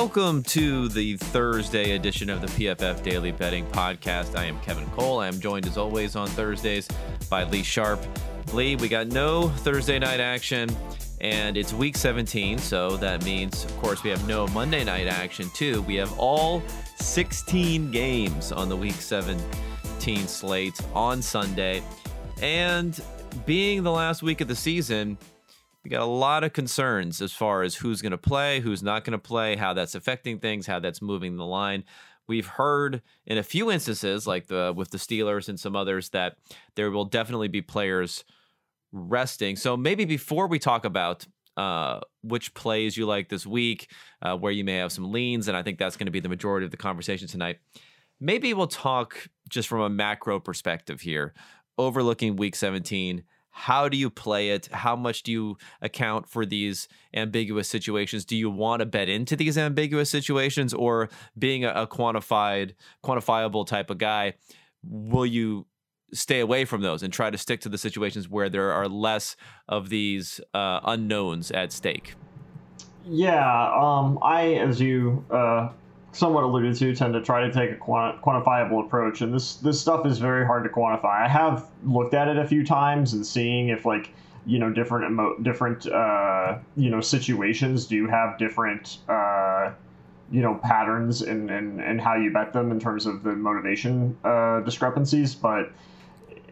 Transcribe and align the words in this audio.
Welcome 0.00 0.44
to 0.44 0.88
the 0.88 1.16
Thursday 1.16 1.96
edition 1.96 2.30
of 2.30 2.40
the 2.40 2.46
PFF 2.46 3.02
Daily 3.02 3.32
Betting 3.32 3.66
Podcast. 3.66 4.36
I 4.36 4.44
am 4.44 4.60
Kevin 4.60 4.86
Cole. 4.90 5.18
I 5.18 5.26
am 5.26 5.40
joined 5.40 5.66
as 5.66 5.76
always 5.76 6.14
on 6.14 6.28
Thursdays 6.28 6.86
by 7.28 7.42
Lee 7.42 7.64
Sharpe. 7.64 8.00
Lee, 8.52 8.76
we 8.76 8.88
got 8.88 9.08
no 9.08 9.48
Thursday 9.48 9.98
night 9.98 10.20
action, 10.20 10.70
and 11.20 11.56
it's 11.56 11.72
week 11.72 11.96
17, 11.96 12.58
so 12.58 12.96
that 12.98 13.24
means, 13.24 13.64
of 13.64 13.76
course, 13.78 14.04
we 14.04 14.10
have 14.10 14.24
no 14.28 14.46
Monday 14.46 14.84
night 14.84 15.08
action 15.08 15.50
too. 15.52 15.82
We 15.82 15.96
have 15.96 16.16
all 16.16 16.62
16 16.98 17.90
games 17.90 18.52
on 18.52 18.68
the 18.68 18.76
week 18.76 18.94
17 18.94 20.28
slate 20.28 20.80
on 20.94 21.20
Sunday, 21.20 21.82
and 22.40 23.02
being 23.46 23.82
the 23.82 23.92
last 23.92 24.22
week 24.22 24.40
of 24.40 24.46
the 24.46 24.54
season, 24.54 25.18
we 25.88 25.96
got 25.96 26.02
a 26.02 26.04
lot 26.04 26.44
of 26.44 26.52
concerns 26.52 27.22
as 27.22 27.32
far 27.32 27.62
as 27.62 27.76
who's 27.76 28.02
going 28.02 28.12
to 28.12 28.18
play, 28.18 28.60
who's 28.60 28.82
not 28.82 29.04
going 29.04 29.12
to 29.12 29.18
play, 29.18 29.56
how 29.56 29.72
that's 29.72 29.94
affecting 29.94 30.38
things, 30.38 30.66
how 30.66 30.78
that's 30.78 31.00
moving 31.00 31.36
the 31.36 31.46
line. 31.46 31.82
We've 32.26 32.46
heard 32.46 33.00
in 33.24 33.38
a 33.38 33.42
few 33.42 33.70
instances, 33.70 34.26
like 34.26 34.48
the 34.48 34.74
with 34.76 34.90
the 34.90 34.98
Steelers 34.98 35.48
and 35.48 35.58
some 35.58 35.74
others, 35.74 36.10
that 36.10 36.36
there 36.74 36.90
will 36.90 37.06
definitely 37.06 37.48
be 37.48 37.62
players 37.62 38.22
resting. 38.92 39.56
So 39.56 39.78
maybe 39.78 40.04
before 40.04 40.46
we 40.46 40.58
talk 40.58 40.84
about 40.84 41.26
uh, 41.56 42.00
which 42.20 42.52
plays 42.52 42.98
you 42.98 43.06
like 43.06 43.30
this 43.30 43.46
week, 43.46 43.90
uh, 44.20 44.36
where 44.36 44.52
you 44.52 44.64
may 44.64 44.74
have 44.74 44.92
some 44.92 45.10
leans, 45.10 45.48
and 45.48 45.56
I 45.56 45.62
think 45.62 45.78
that's 45.78 45.96
going 45.96 46.04
to 46.04 46.12
be 46.12 46.20
the 46.20 46.28
majority 46.28 46.66
of 46.66 46.70
the 46.70 46.76
conversation 46.76 47.28
tonight. 47.28 47.60
Maybe 48.20 48.52
we'll 48.52 48.66
talk 48.66 49.28
just 49.48 49.68
from 49.68 49.80
a 49.80 49.88
macro 49.88 50.38
perspective 50.38 51.00
here, 51.00 51.32
overlooking 51.78 52.36
Week 52.36 52.56
17 52.56 53.24
how 53.58 53.88
do 53.88 53.96
you 53.96 54.08
play 54.08 54.50
it? 54.50 54.68
How 54.70 54.94
much 54.94 55.24
do 55.24 55.32
you 55.32 55.58
account 55.82 56.28
for 56.28 56.46
these 56.46 56.86
ambiguous 57.12 57.68
situations? 57.68 58.24
Do 58.24 58.36
you 58.36 58.50
want 58.50 58.80
to 58.80 58.86
bet 58.86 59.08
into 59.08 59.34
these 59.34 59.58
ambiguous 59.58 60.08
situations 60.08 60.72
or 60.72 61.08
being 61.36 61.64
a, 61.64 61.70
a 61.70 61.86
quantified 61.88 62.74
quantifiable 63.04 63.66
type 63.66 63.90
of 63.90 63.98
guy 63.98 64.34
will 64.84 65.26
you 65.26 65.66
stay 66.14 66.38
away 66.38 66.64
from 66.64 66.82
those 66.82 67.02
and 67.02 67.12
try 67.12 67.30
to 67.30 67.36
stick 67.36 67.60
to 67.62 67.68
the 67.68 67.78
situations 67.78 68.28
where 68.28 68.48
there 68.48 68.70
are 68.72 68.86
less 68.88 69.34
of 69.68 69.88
these 69.88 70.40
uh, 70.54 70.78
unknowns 70.84 71.50
at 71.50 71.72
stake? 71.72 72.14
Yeah 73.04 73.72
um, 73.74 74.20
i 74.22 74.54
as 74.54 74.80
you 74.80 75.24
uh, 75.32 75.70
somewhat 76.18 76.42
alluded 76.42 76.74
to, 76.76 76.94
tend 76.96 77.14
to 77.14 77.22
try 77.22 77.46
to 77.46 77.52
take 77.52 77.70
a 77.70 77.76
quantifiable 77.76 78.84
approach, 78.84 79.20
and 79.20 79.32
this 79.32 79.56
this 79.56 79.80
stuff 79.80 80.04
is 80.04 80.18
very 80.18 80.44
hard 80.44 80.64
to 80.64 80.70
quantify. 80.70 81.24
I 81.24 81.28
have 81.28 81.68
looked 81.84 82.12
at 82.12 82.28
it 82.28 82.36
a 82.36 82.46
few 82.46 82.66
times 82.66 83.12
and 83.12 83.24
seeing 83.24 83.68
if 83.68 83.86
like 83.86 84.10
you 84.44 84.58
know 84.58 84.70
different 84.70 85.12
emo- 85.12 85.38
different 85.38 85.86
uh, 85.86 86.58
you 86.76 86.90
know 86.90 87.00
situations 87.00 87.86
do 87.86 88.08
have 88.08 88.36
different 88.36 88.98
uh, 89.08 89.70
you 90.32 90.42
know 90.42 90.56
patterns 90.56 91.22
and 91.22 91.50
and 91.50 91.80
and 91.80 92.00
how 92.00 92.16
you 92.16 92.32
bet 92.32 92.52
them 92.52 92.72
in 92.72 92.80
terms 92.80 93.06
of 93.06 93.22
the 93.22 93.32
motivation 93.32 94.16
uh, 94.24 94.60
discrepancies, 94.60 95.36
but 95.36 95.70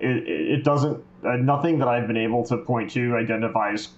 it, 0.00 0.28
it 0.28 0.64
doesn't 0.64 1.02
uh, 1.24 1.36
nothing 1.36 1.78
that 1.80 1.88
I've 1.88 2.06
been 2.06 2.16
able 2.16 2.44
to 2.46 2.56
point 2.58 2.92
to 2.92 3.16
identifies 3.16 3.88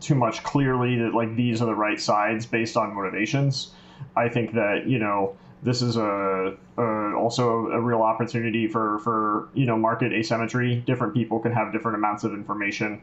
too 0.00 0.14
much 0.14 0.42
clearly 0.42 0.96
that 0.98 1.12
like 1.14 1.36
these 1.36 1.60
are 1.60 1.66
the 1.66 1.74
right 1.74 2.00
sides 2.00 2.46
based 2.46 2.78
on 2.78 2.94
motivations. 2.94 3.72
I 4.16 4.28
think 4.28 4.52
that 4.54 4.86
you 4.86 4.98
know 4.98 5.36
this 5.62 5.82
is 5.82 5.96
a, 5.96 6.56
a, 6.76 7.14
also 7.14 7.66
a 7.66 7.80
real 7.80 8.02
opportunity 8.02 8.68
for 8.68 8.98
for 9.00 9.48
you 9.54 9.66
know 9.66 9.76
market 9.76 10.12
asymmetry. 10.12 10.76
Different 10.86 11.14
people 11.14 11.40
can 11.40 11.52
have 11.52 11.72
different 11.72 11.96
amounts 11.96 12.24
of 12.24 12.32
information. 12.32 13.00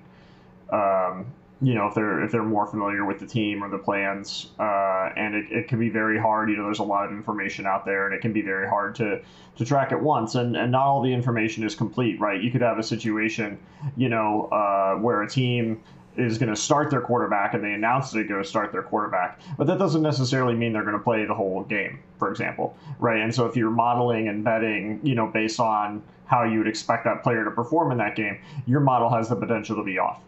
Um, 0.71 1.27
you 1.61 1.73
know 1.73 1.87
if 1.87 1.95
they're 1.95 2.23
if 2.23 2.31
they're 2.31 2.43
more 2.43 2.67
familiar 2.67 3.05
with 3.05 3.19
the 3.19 3.25
team 3.25 3.63
or 3.63 3.69
the 3.69 3.77
plans, 3.77 4.49
uh, 4.59 5.09
and 5.15 5.35
it, 5.35 5.51
it 5.51 5.67
can 5.67 5.79
be 5.79 5.89
very 5.89 6.19
hard. 6.19 6.49
You 6.49 6.57
know, 6.57 6.65
there's 6.65 6.79
a 6.79 6.83
lot 6.83 7.05
of 7.05 7.11
information 7.11 7.65
out 7.65 7.85
there, 7.85 8.05
and 8.05 8.13
it 8.13 8.21
can 8.21 8.33
be 8.33 8.41
very 8.41 8.67
hard 8.67 8.95
to 8.95 9.21
to 9.57 9.65
track 9.65 9.91
at 9.91 10.01
once. 10.01 10.35
And 10.35 10.55
and 10.57 10.71
not 10.71 10.85
all 10.85 11.01
the 11.01 11.13
information 11.13 11.63
is 11.63 11.73
complete, 11.73 12.19
right? 12.19 12.41
You 12.41 12.51
could 12.51 12.61
have 12.61 12.77
a 12.77 12.83
situation, 12.83 13.57
you 13.95 14.09
know, 14.09 14.49
uh, 14.51 14.95
where 14.99 15.21
a 15.21 15.29
team 15.29 15.81
is 16.17 16.37
going 16.37 16.49
to 16.49 16.55
start 16.55 16.89
their 16.89 17.01
quarterback 17.01 17.53
and 17.53 17.63
they 17.63 17.73
announce 17.73 18.13
going 18.13 18.27
to 18.27 18.43
start 18.43 18.71
their 18.71 18.83
quarterback. 18.83 19.39
But 19.57 19.67
that 19.67 19.77
doesn't 19.79 20.01
necessarily 20.01 20.55
mean 20.55 20.73
they're 20.73 20.83
going 20.83 20.97
to 20.97 21.03
play 21.03 21.25
the 21.25 21.33
whole 21.33 21.63
game, 21.63 21.99
for 22.17 22.29
example, 22.29 22.77
right? 22.99 23.21
And 23.21 23.33
so 23.33 23.45
if 23.45 23.55
you're 23.55 23.71
modeling 23.71 24.27
and 24.27 24.43
betting, 24.43 24.99
you 25.03 25.15
know, 25.15 25.27
based 25.27 25.59
on 25.59 26.01
how 26.25 26.43
you 26.43 26.59
would 26.59 26.67
expect 26.67 27.05
that 27.05 27.23
player 27.23 27.43
to 27.43 27.51
perform 27.51 27.91
in 27.91 27.97
that 27.99 28.15
game, 28.15 28.39
your 28.65 28.79
model 28.79 29.09
has 29.09 29.29
the 29.29 29.35
potential 29.35 29.75
to 29.75 29.83
be 29.83 29.99
off. 29.99 30.21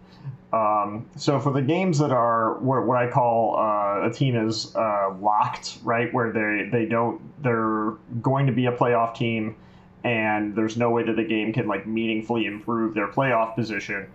Um, 0.53 1.05
so 1.17 1.39
for 1.39 1.51
the 1.51 1.61
games 1.61 1.99
that 1.99 2.11
are 2.11 2.57
what, 2.59 2.85
what 2.85 2.97
I 2.97 3.09
call 3.09 3.57
uh, 3.57 4.07
a 4.07 4.13
team 4.13 4.35
is 4.35 4.73
uh, 4.75 5.13
locked, 5.19 5.79
right, 5.83 6.13
where 6.13 6.31
they 6.31 6.69
they 6.71 6.85
don't 6.85 7.21
they're 7.43 7.95
going 8.21 8.47
to 8.47 8.53
be 8.53 8.67
a 8.67 8.71
playoff 8.71 9.15
team, 9.15 9.57
and 10.03 10.55
there's 10.55 10.77
no 10.77 10.89
way 10.89 11.03
that 11.03 11.15
the 11.15 11.23
game 11.23 11.51
can 11.51 11.67
like 11.67 11.85
meaningfully 11.87 12.45
improve 12.45 12.93
their 12.93 13.07
playoff 13.07 13.55
position 13.55 14.07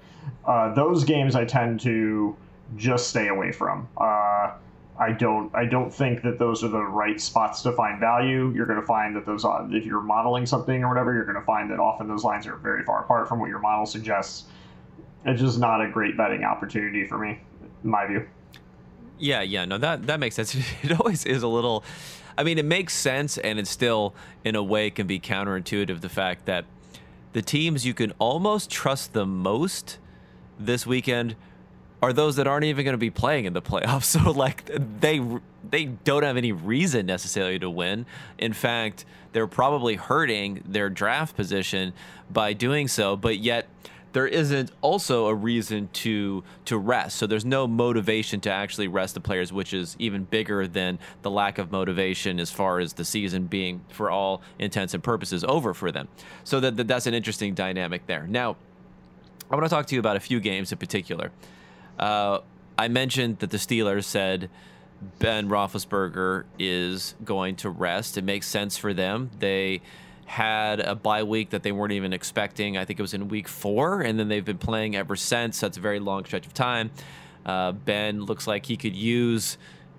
uh, 0.45 0.75
those 0.75 1.05
games 1.05 1.35
I 1.35 1.45
tend 1.45 1.81
to 1.81 2.37
just 2.77 3.09
stay 3.09 3.29
away 3.29 3.53
from. 3.53 3.89
Uh, 3.97 4.53
I 4.99 5.13
don't. 5.13 5.55
I 5.55 5.65
don't 5.65 5.93
think 5.93 6.23
that 6.23 6.39
those 6.39 6.63
are 6.63 6.69
the 6.69 6.83
right 6.83 7.21
spots 7.21 7.63
to 7.63 7.73
find 7.73 7.99
value. 7.99 8.53
You're 8.55 8.67
going 8.67 8.81
to 8.81 8.87
find 8.87 9.17
that 9.17 9.25
those, 9.25 9.45
uh, 9.45 9.67
if 9.71 9.85
you're 9.85 10.03
modeling 10.03 10.47
something 10.47 10.85
or 10.85 10.89
whatever, 10.89 11.15
you're 11.15 11.25
going 11.25 11.39
to 11.39 11.45
find 11.45 11.71
that 11.71 11.81
often 11.81 12.09
those 12.09 12.25
lines 12.25 12.47
are 12.47 12.57
very 12.57 12.85
far 12.85 13.03
apart 13.03 13.29
from 13.29 13.41
what 13.41 13.49
your 13.49 13.59
model 13.59 13.87
suggests. 13.87 14.45
It's 15.25 15.41
just 15.41 15.59
not 15.59 15.81
a 15.81 15.91
great 15.91 16.17
betting 16.17 16.45
opportunity 16.45 17.07
for 17.07 17.19
me, 17.19 17.41
in 17.83 17.91
my 17.91 18.07
view. 18.07 18.29
Yeah, 19.19 19.43
yeah, 19.43 19.65
no, 19.65 19.79
that 19.79 20.07
that 20.07 20.21
makes 20.21 20.37
sense. 20.37 20.55
It 20.83 20.99
always 21.01 21.25
is 21.25 21.43
a 21.43 21.49
little. 21.49 21.85
I 22.37 22.45
mean, 22.45 22.59
it 22.59 22.65
makes 22.65 22.95
sense, 22.95 23.39
and 23.39 23.59
it 23.59 23.67
still, 23.67 24.15
in 24.45 24.57
a 24.57 24.63
way, 24.63 24.91
can 24.91 25.07
be 25.07 25.21
counterintuitive. 25.21 26.01
The 26.01 26.09
fact 26.09 26.47
that 26.47 26.65
the 27.33 27.43
teams 27.43 27.87
you 27.87 27.95
can 27.95 28.13
almost 28.19 28.71
trust 28.71 29.13
the 29.13 29.27
most 29.27 29.99
this 30.59 30.87
weekend 30.87 31.37
are 32.03 32.13
those 32.13 32.37
that 32.37 32.47
aren't 32.47 32.65
even 32.65 32.85
going 32.85 32.95
to 32.95 32.99
be 32.99 33.11
playing 33.11 33.45
in 33.45 33.53
the 33.53 33.63
playoffs. 33.71 34.05
So 34.05 34.31
like 34.31 34.71
they 35.01 35.21
they 35.69 35.87
don't 35.87 36.25
have 36.25 36.37
any 36.37 36.53
reason 36.53 37.07
necessarily 37.07 37.59
to 37.61 37.71
win. 37.71 38.05
In 38.39 38.53
fact, 38.53 39.05
they're 39.33 39.47
probably 39.47 39.95
hurting 39.95 40.63
their 40.67 40.91
draft 40.91 41.37
position 41.37 41.93
by 42.31 42.53
doing 42.53 42.89
so, 42.89 43.17
but 43.17 43.39
yet 43.39 43.69
there 44.13 44.27
isn't 44.27 44.71
also 44.81 45.27
a 45.27 45.35
reason 45.35 45.89
to 45.93 46.45
to 46.67 46.79
rest. 46.79 47.17
So 47.17 47.27
there's 47.27 47.45
no 47.45 47.67
motivation 47.67 48.41
to 48.41 48.51
actually 48.51 48.89
rest 48.89 49.15
the 49.15 49.21
players, 49.21 49.53
which 49.53 49.73
is 49.73 49.97
even 49.99 50.25
bigger 50.25 50.67
than 50.67 50.99
the 51.23 51.31
lack 51.31 51.59
of 51.59 51.73
motivation 51.73 52.39
as 52.39 52.51
far 52.51 52.79
as 52.79 52.95
the 52.95 53.05
season 53.05 53.47
being, 53.47 53.83
for 53.89 54.11
all 54.11 54.43
intents 54.59 54.95
and 54.95 55.03
purposes, 55.03 55.45
over 55.45 55.75
for 55.75 55.91
them. 55.91 56.09
So 56.45 56.61
that, 56.61 56.77
that 56.77 56.89
that's 56.89 57.07
an 57.07 57.15
interesting 57.15 57.55
dynamic 57.55 58.07
there. 58.07 58.27
Now, 58.27 58.57
I 59.51 59.55
want 59.55 59.65
to 59.65 59.71
talk 59.71 59.87
to 59.87 59.95
you 59.95 60.01
about 60.01 60.17
a 60.17 60.21
few 60.21 60.41
games 60.41 60.73
in 60.73 60.79
particular. 60.79 61.31
Uh, 61.99 62.41
I 62.79 62.89
mentioned 62.89 63.39
that 63.41 63.51
the 63.51 63.59
Steelers 63.59 64.05
said 64.05 64.49
Ben 65.19 65.49
Roethlisberger 65.49 66.45
is 66.59 67.15
going 67.25 67.57
to 67.57 67.71
rest. 67.71 68.17
It 68.17 68.25
makes 68.25 68.47
sense 68.47 68.77
for 68.77 68.95
them. 68.95 69.31
They 69.39 69.83
had 70.27 70.81
a 70.81 70.95
bye 70.95 71.23
week 71.23 71.51
that 71.51 71.63
they 71.63 71.73
weren't 71.73 71.93
even 71.93 72.13
expecting. 72.13 72.77
I 72.77 72.85
think 72.85 72.99
it 72.99 73.03
was 73.03 73.15
in 73.15 73.29
week 73.29 73.49
four, 73.49 74.01
and 74.01 74.19
then 74.19 74.29
they've 74.29 74.45
been 74.45 74.59
playing 74.59 74.97
ever 74.97 75.17
since. 75.17 75.61
That's 75.61 75.77
a 75.77 75.81
very 75.81 76.01
long 76.01 76.25
stretch 76.25 76.47
of 76.47 76.55
time. 76.55 76.91
Uh, 77.45 77.73
ben 77.73 78.25
looks 78.25 78.47
like 78.47 78.67
he 78.67 78.77
could 78.77 78.95
use, 78.95 79.59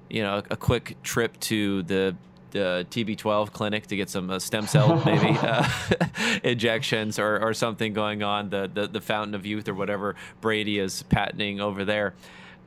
you 0.10 0.24
know, 0.24 0.38
a, 0.38 0.44
a 0.52 0.58
quick 0.58 0.98
trip 1.04 1.40
to 1.42 1.84
the 1.84 2.16
the 2.52 2.86
TB12 2.92 3.52
clinic 3.52 3.88
to 3.88 3.96
get 3.96 4.12
some 4.12 4.30
uh, 4.30 4.38
stem 4.38 4.68
cell 4.68 5.02
maybe 5.06 5.36
uh, 5.42 5.68
injections 6.44 7.18
or, 7.18 7.40
or 7.40 7.52
something 7.52 7.94
going 7.94 8.22
on 8.22 8.50
the, 8.50 8.70
the 8.72 8.88
the 8.88 9.02
fountain 9.02 9.34
of 9.34 9.44
youth 9.46 9.68
or 9.68 9.74
whatever 9.74 10.16
Brady 10.40 10.80
is 10.80 11.04
patenting 11.04 11.60
over 11.60 11.84
there. 11.84 12.14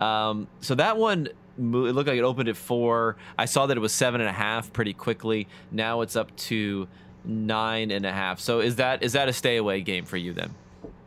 Um, 0.00 0.48
so 0.60 0.74
that 0.74 0.98
one 0.98 1.28
it 1.58 1.62
looked 1.62 2.08
like 2.08 2.18
it 2.18 2.24
opened 2.24 2.48
at 2.50 2.56
four. 2.56 3.16
I 3.38 3.46
saw 3.46 3.66
that 3.66 3.76
it 3.76 3.80
was 3.80 3.92
seven 3.92 4.20
and 4.20 4.28
a 4.28 4.32
half 4.32 4.72
pretty 4.72 4.92
quickly. 4.92 5.48
Now 5.70 6.02
it's 6.02 6.16
up 6.16 6.34
to 6.36 6.86
nine 7.26 7.90
and 7.90 8.06
a 8.06 8.12
half. 8.12 8.40
So 8.40 8.60
is 8.60 8.76
that 8.76 9.02
is 9.02 9.12
that 9.12 9.28
a 9.28 9.32
stay 9.32 9.56
away 9.56 9.80
game 9.80 10.04
for 10.04 10.16
you 10.16 10.32
then? 10.32 10.54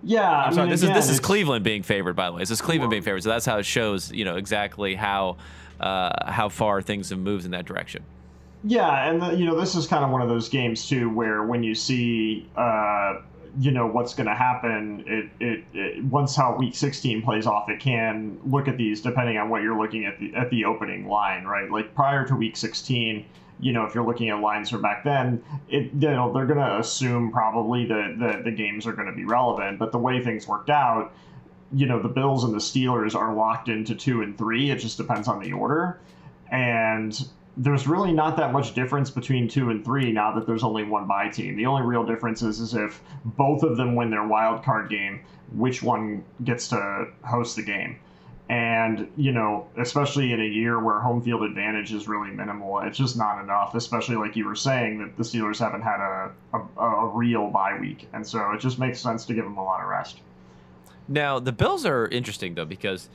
Yeah, 0.04 0.30
I'm 0.30 0.54
sorry. 0.54 0.66
Mean, 0.66 0.72
this 0.72 0.84
again, 0.84 0.96
is 0.96 1.08
this 1.08 1.14
is 1.14 1.20
Cleveland 1.20 1.64
being 1.64 1.84
favored, 1.84 2.16
by 2.16 2.28
the 2.28 2.34
way. 2.34 2.40
This 2.40 2.52
is 2.52 2.62
Cleveland 2.62 2.92
being 2.92 3.04
favored, 3.04 3.24
so 3.24 3.30
that's 3.30 3.46
how 3.46 3.58
it 3.58 3.66
shows, 3.66 4.12
you 4.12 4.24
know, 4.24 4.38
exactly 4.38 4.96
how 4.96 5.38
uh, 5.80 6.32
how 6.32 6.50
far 6.50 6.82
things 6.82 7.10
have 7.10 7.20
moved 7.20 7.46
in 7.46 7.52
that 7.52 7.66
direction. 7.66 8.04
Yeah, 8.64 9.10
and 9.10 9.22
the, 9.22 9.32
you 9.32 9.46
know 9.46 9.60
this 9.60 9.76
is 9.76 9.88
kind 9.88 10.04
of 10.04 10.10
one 10.10 10.22
of 10.22 10.30
those 10.30 10.50
games 10.50 10.88
too, 10.88 11.10
where 11.10 11.44
when 11.44 11.64
you 11.64 11.76
see, 11.76 12.48
uh, 12.56 13.22
you 13.58 13.72
know 13.72 13.88
what's 13.88 14.14
going 14.14 14.28
to 14.28 14.36
happen, 14.36 15.04
it, 15.08 15.30
it, 15.40 15.64
it, 15.74 16.04
once 16.06 16.36
how 16.36 16.56
Week 16.56 16.76
16 16.76 17.22
plays 17.22 17.46
off, 17.46 17.70
it 17.70 17.80
can 17.80 18.40
look 18.46 18.68
at 18.68 18.78
these 18.78 19.02
depending 19.02 19.38
on 19.38 19.50
what 19.50 19.62
you're 19.62 19.80
looking 19.80 20.06
at 20.06 20.20
the 20.20 20.34
at 20.36 20.50
the 20.50 20.66
opening 20.66 21.08
line, 21.08 21.46
right? 21.46 21.70
Like 21.70 21.94
prior 21.96 22.28
to 22.28 22.36
Week 22.36 22.56
16, 22.56 23.26
you 23.60 23.74
know 23.74 23.86
if 23.86 23.96
you're 23.96 24.06
looking 24.06 24.30
at 24.30 24.40
lines 24.40 24.70
from 24.70 24.82
back 24.82 25.04
then, 25.04 25.44
it 25.68 25.92
you 25.94 26.10
know 26.10 26.32
they're 26.34 26.46
going 26.46 26.60
to 26.60 26.80
assume 26.80 27.32
probably 27.32 27.86
that 27.86 28.16
the, 28.20 28.42
the 28.44 28.52
games 28.52 28.86
are 28.86 28.94
going 28.94 29.08
to 29.08 29.16
be 29.16 29.26
relevant, 29.26 29.80
but 29.80 29.92
the 29.92 30.00
way 30.00 30.24
things 30.24 30.48
worked 30.48 30.70
out, 30.70 31.14
you 31.74 31.86
know 31.86 32.02
the 32.02 32.10
Bills 32.10 32.44
and 32.44 32.54
the 32.54 32.60
Steelers 32.60 33.16
are 33.16 33.34
locked 33.34 33.70
into 33.70 33.96
two 33.96 34.22
and 34.22 34.38
three. 34.38 34.72
It 34.72 34.78
just 34.78 34.98
depends 34.98 35.28
on 35.28 35.42
the 35.42 35.54
order, 35.54 36.00
and 36.52 37.20
there's 37.58 37.88
really 37.88 38.14
not 38.14 38.38
that 38.38 38.54
much 38.54 38.74
difference 38.74 39.10
between 39.10 39.48
two 39.48 39.70
and 39.70 39.84
three 39.84 40.12
now 40.12 40.34
that 40.36 40.48
there's 40.48 40.64
only 40.64 40.84
one 40.84 41.08
bye 41.08 41.30
team. 41.30 41.58
The 41.58 41.66
only 41.66 41.84
real 41.84 42.06
difference 42.06 42.42
is, 42.42 42.60
is 42.60 42.74
if 42.74 43.02
both 43.26 43.64
of 43.64 43.78
them 43.78 43.96
win 43.96 44.10
their 44.10 44.26
wild 44.26 44.64
card 44.64 44.90
game, 44.90 45.22
which 45.54 45.84
one 45.84 46.24
gets 46.44 46.70
to 46.70 47.08
host 47.24 47.56
the 47.56 47.64
game. 47.64 48.00
And, 48.50 49.08
you 49.16 49.32
know, 49.32 49.68
especially 49.78 50.32
in 50.32 50.42
a 50.42 50.46
year 50.46 50.80
where 50.84 51.00
home 51.00 51.22
field 51.22 51.44
advantage 51.44 51.94
is 51.94 52.08
really 52.08 52.32
minimal, 52.32 52.80
it's 52.80 52.98
just 52.98 53.16
not 53.16 53.44
enough, 53.44 53.76
especially 53.76 54.16
like 54.16 54.36
you 54.36 54.46
were 54.46 54.56
saying 54.56 54.98
that 55.00 55.18
the 55.18 55.24
Steelers 55.24 55.60
haven't 55.60 55.82
had 55.82 56.00
a, 56.00 56.32
a, 56.54 56.84
a 56.84 57.08
real 57.10 57.50
bye 57.50 57.78
week. 57.80 58.08
And 58.14 58.26
so 58.26 58.52
it 58.52 58.60
just 58.60 58.80
makes 58.80 59.00
sense 59.00 59.26
to 59.26 59.36
give 59.36 59.44
them 59.44 59.58
a 59.58 59.64
lot 59.64 59.82
of 59.82 59.88
rest. 59.88 60.22
Now, 61.08 61.40
the 61.40 61.52
Bills 61.52 61.86
are 61.86 62.08
interesting, 62.08 62.56
though, 62.56 62.66
because 62.66 63.10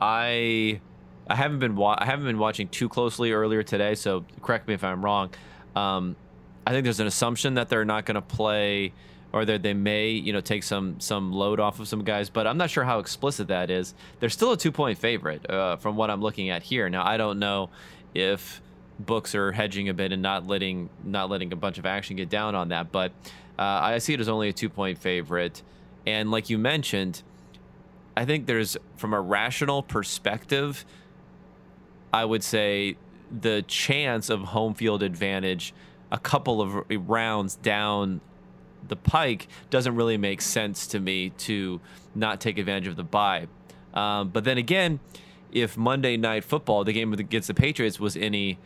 I. 0.00 0.80
I 1.28 1.34
haven't 1.34 1.58
been 1.58 1.76
wa- 1.76 1.96
I 1.98 2.04
haven't 2.04 2.26
been 2.26 2.38
watching 2.38 2.68
too 2.68 2.88
closely 2.88 3.32
earlier 3.32 3.62
today, 3.62 3.94
so 3.94 4.24
correct 4.42 4.68
me 4.68 4.74
if 4.74 4.84
I'm 4.84 5.04
wrong. 5.04 5.30
Um, 5.74 6.16
I 6.66 6.70
think 6.70 6.84
there's 6.84 7.00
an 7.00 7.06
assumption 7.06 7.54
that 7.54 7.68
they're 7.68 7.84
not 7.84 8.06
going 8.06 8.16
to 8.16 8.22
play 8.22 8.92
or 9.32 9.44
that 9.44 9.62
they 9.62 9.74
may, 9.74 10.10
you 10.10 10.32
know, 10.32 10.40
take 10.40 10.62
some 10.62 10.98
some 11.00 11.32
load 11.32 11.60
off 11.60 11.80
of 11.80 11.88
some 11.88 12.04
guys. 12.04 12.30
But 12.30 12.46
I'm 12.46 12.56
not 12.56 12.70
sure 12.70 12.84
how 12.84 12.98
explicit 12.98 13.48
that 13.48 13.70
is. 13.70 13.94
They're 14.20 14.30
still 14.30 14.52
a 14.52 14.56
two 14.56 14.72
point 14.72 14.98
favorite 14.98 15.48
uh, 15.50 15.76
from 15.76 15.96
what 15.96 16.10
I'm 16.10 16.20
looking 16.20 16.50
at 16.50 16.62
here. 16.62 16.88
Now 16.88 17.06
I 17.06 17.16
don't 17.16 17.38
know 17.38 17.70
if 18.14 18.62
books 18.98 19.34
are 19.34 19.52
hedging 19.52 19.88
a 19.88 19.94
bit 19.94 20.12
and 20.12 20.22
not 20.22 20.46
letting 20.46 20.88
not 21.04 21.28
letting 21.28 21.52
a 21.52 21.56
bunch 21.56 21.78
of 21.78 21.86
action 21.86 22.16
get 22.16 22.28
down 22.28 22.54
on 22.54 22.68
that, 22.68 22.92
but 22.92 23.12
uh, 23.58 23.62
I 23.62 23.98
see 23.98 24.14
it 24.14 24.20
as 24.20 24.28
only 24.28 24.48
a 24.48 24.52
two 24.52 24.68
point 24.68 24.98
favorite. 24.98 25.62
And 26.06 26.30
like 26.30 26.48
you 26.50 26.58
mentioned, 26.58 27.22
I 28.16 28.24
think 28.24 28.46
there's 28.46 28.76
from 28.96 29.12
a 29.12 29.20
rational 29.20 29.82
perspective, 29.82 30.84
I 32.16 32.24
would 32.24 32.42
say 32.42 32.96
the 33.30 33.62
chance 33.68 34.30
of 34.30 34.40
home 34.40 34.72
field 34.72 35.02
advantage 35.02 35.74
a 36.10 36.18
couple 36.18 36.62
of 36.62 36.84
rounds 36.88 37.56
down 37.56 38.22
the 38.88 38.96
pike 38.96 39.48
doesn't 39.68 39.94
really 39.94 40.16
make 40.16 40.40
sense 40.40 40.86
to 40.86 40.98
me 40.98 41.30
to 41.30 41.78
not 42.14 42.40
take 42.40 42.56
advantage 42.56 42.86
of 42.88 42.96
the 42.96 43.04
bye. 43.04 43.48
Um, 43.92 44.30
but 44.30 44.44
then 44.44 44.56
again, 44.56 45.00
if 45.52 45.76
Monday 45.76 46.16
Night 46.16 46.44
Football, 46.44 46.84
the 46.84 46.94
game 46.94 47.12
against 47.12 47.48
the 47.48 47.54
Patriots, 47.54 48.00
was 48.00 48.16
any 48.16 48.58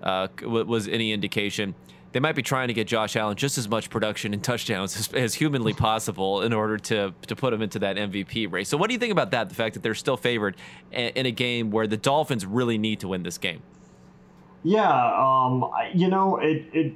uh, 0.00 0.28
was 0.42 0.86
any 0.86 1.10
indication, 1.10 1.74
they 2.14 2.20
might 2.20 2.36
be 2.36 2.42
trying 2.42 2.68
to 2.68 2.74
get 2.74 2.86
Josh 2.86 3.16
Allen 3.16 3.36
just 3.36 3.58
as 3.58 3.68
much 3.68 3.90
production 3.90 4.32
and 4.32 4.42
touchdowns 4.42 4.96
as, 4.96 5.12
as, 5.14 5.34
humanly 5.34 5.72
possible 5.72 6.42
in 6.42 6.52
order 6.52 6.78
to 6.78 7.12
to 7.26 7.34
put 7.34 7.52
him 7.52 7.60
into 7.60 7.80
that 7.80 7.96
MVP 7.96 8.50
race. 8.50 8.68
So, 8.68 8.76
what 8.76 8.86
do 8.86 8.94
you 8.94 9.00
think 9.00 9.10
about 9.10 9.32
that? 9.32 9.48
The 9.48 9.56
fact 9.56 9.74
that 9.74 9.82
they're 9.82 9.96
still 9.96 10.16
favored 10.16 10.56
in 10.92 11.26
a 11.26 11.32
game 11.32 11.72
where 11.72 11.88
the 11.88 11.96
Dolphins 11.96 12.46
really 12.46 12.78
need 12.78 13.00
to 13.00 13.08
win 13.08 13.24
this 13.24 13.36
game. 13.36 13.62
Yeah, 14.62 14.88
um, 14.88 15.68
you 15.92 16.06
know, 16.06 16.36
it, 16.36 16.64
it 16.72 16.94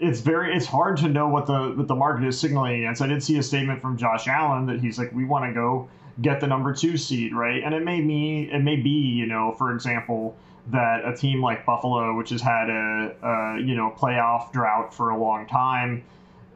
it's 0.00 0.20
very 0.20 0.56
it's 0.56 0.64
hard 0.64 0.96
to 0.98 1.10
know 1.10 1.28
what 1.28 1.44
the 1.44 1.74
what 1.76 1.86
the 1.86 1.94
market 1.94 2.26
is 2.26 2.40
signaling 2.40 2.84
against. 2.84 3.02
I 3.02 3.06
did 3.06 3.22
see 3.22 3.36
a 3.36 3.42
statement 3.42 3.82
from 3.82 3.98
Josh 3.98 4.28
Allen 4.28 4.64
that 4.66 4.80
he's 4.80 4.98
like, 4.98 5.12
we 5.12 5.26
want 5.26 5.44
to 5.44 5.52
go 5.52 5.90
get 6.22 6.40
the 6.40 6.46
number 6.46 6.72
two 6.72 6.96
seed, 6.96 7.34
right? 7.34 7.62
And 7.62 7.74
it 7.74 7.84
may 7.84 8.00
me 8.00 8.50
it 8.50 8.60
may 8.60 8.76
be, 8.76 8.88
you 8.88 9.26
know, 9.26 9.54
for 9.58 9.74
example, 9.74 10.38
that 10.70 11.06
a 11.06 11.16
team 11.16 11.42
like 11.42 11.64
Buffalo, 11.64 12.16
which 12.16 12.30
has 12.30 12.42
had 12.42 12.68
a, 12.68 13.14
a 13.22 13.60
you 13.60 13.74
know 13.74 13.94
playoff 13.96 14.52
drought 14.52 14.92
for 14.92 15.10
a 15.10 15.18
long 15.18 15.46
time, 15.46 16.04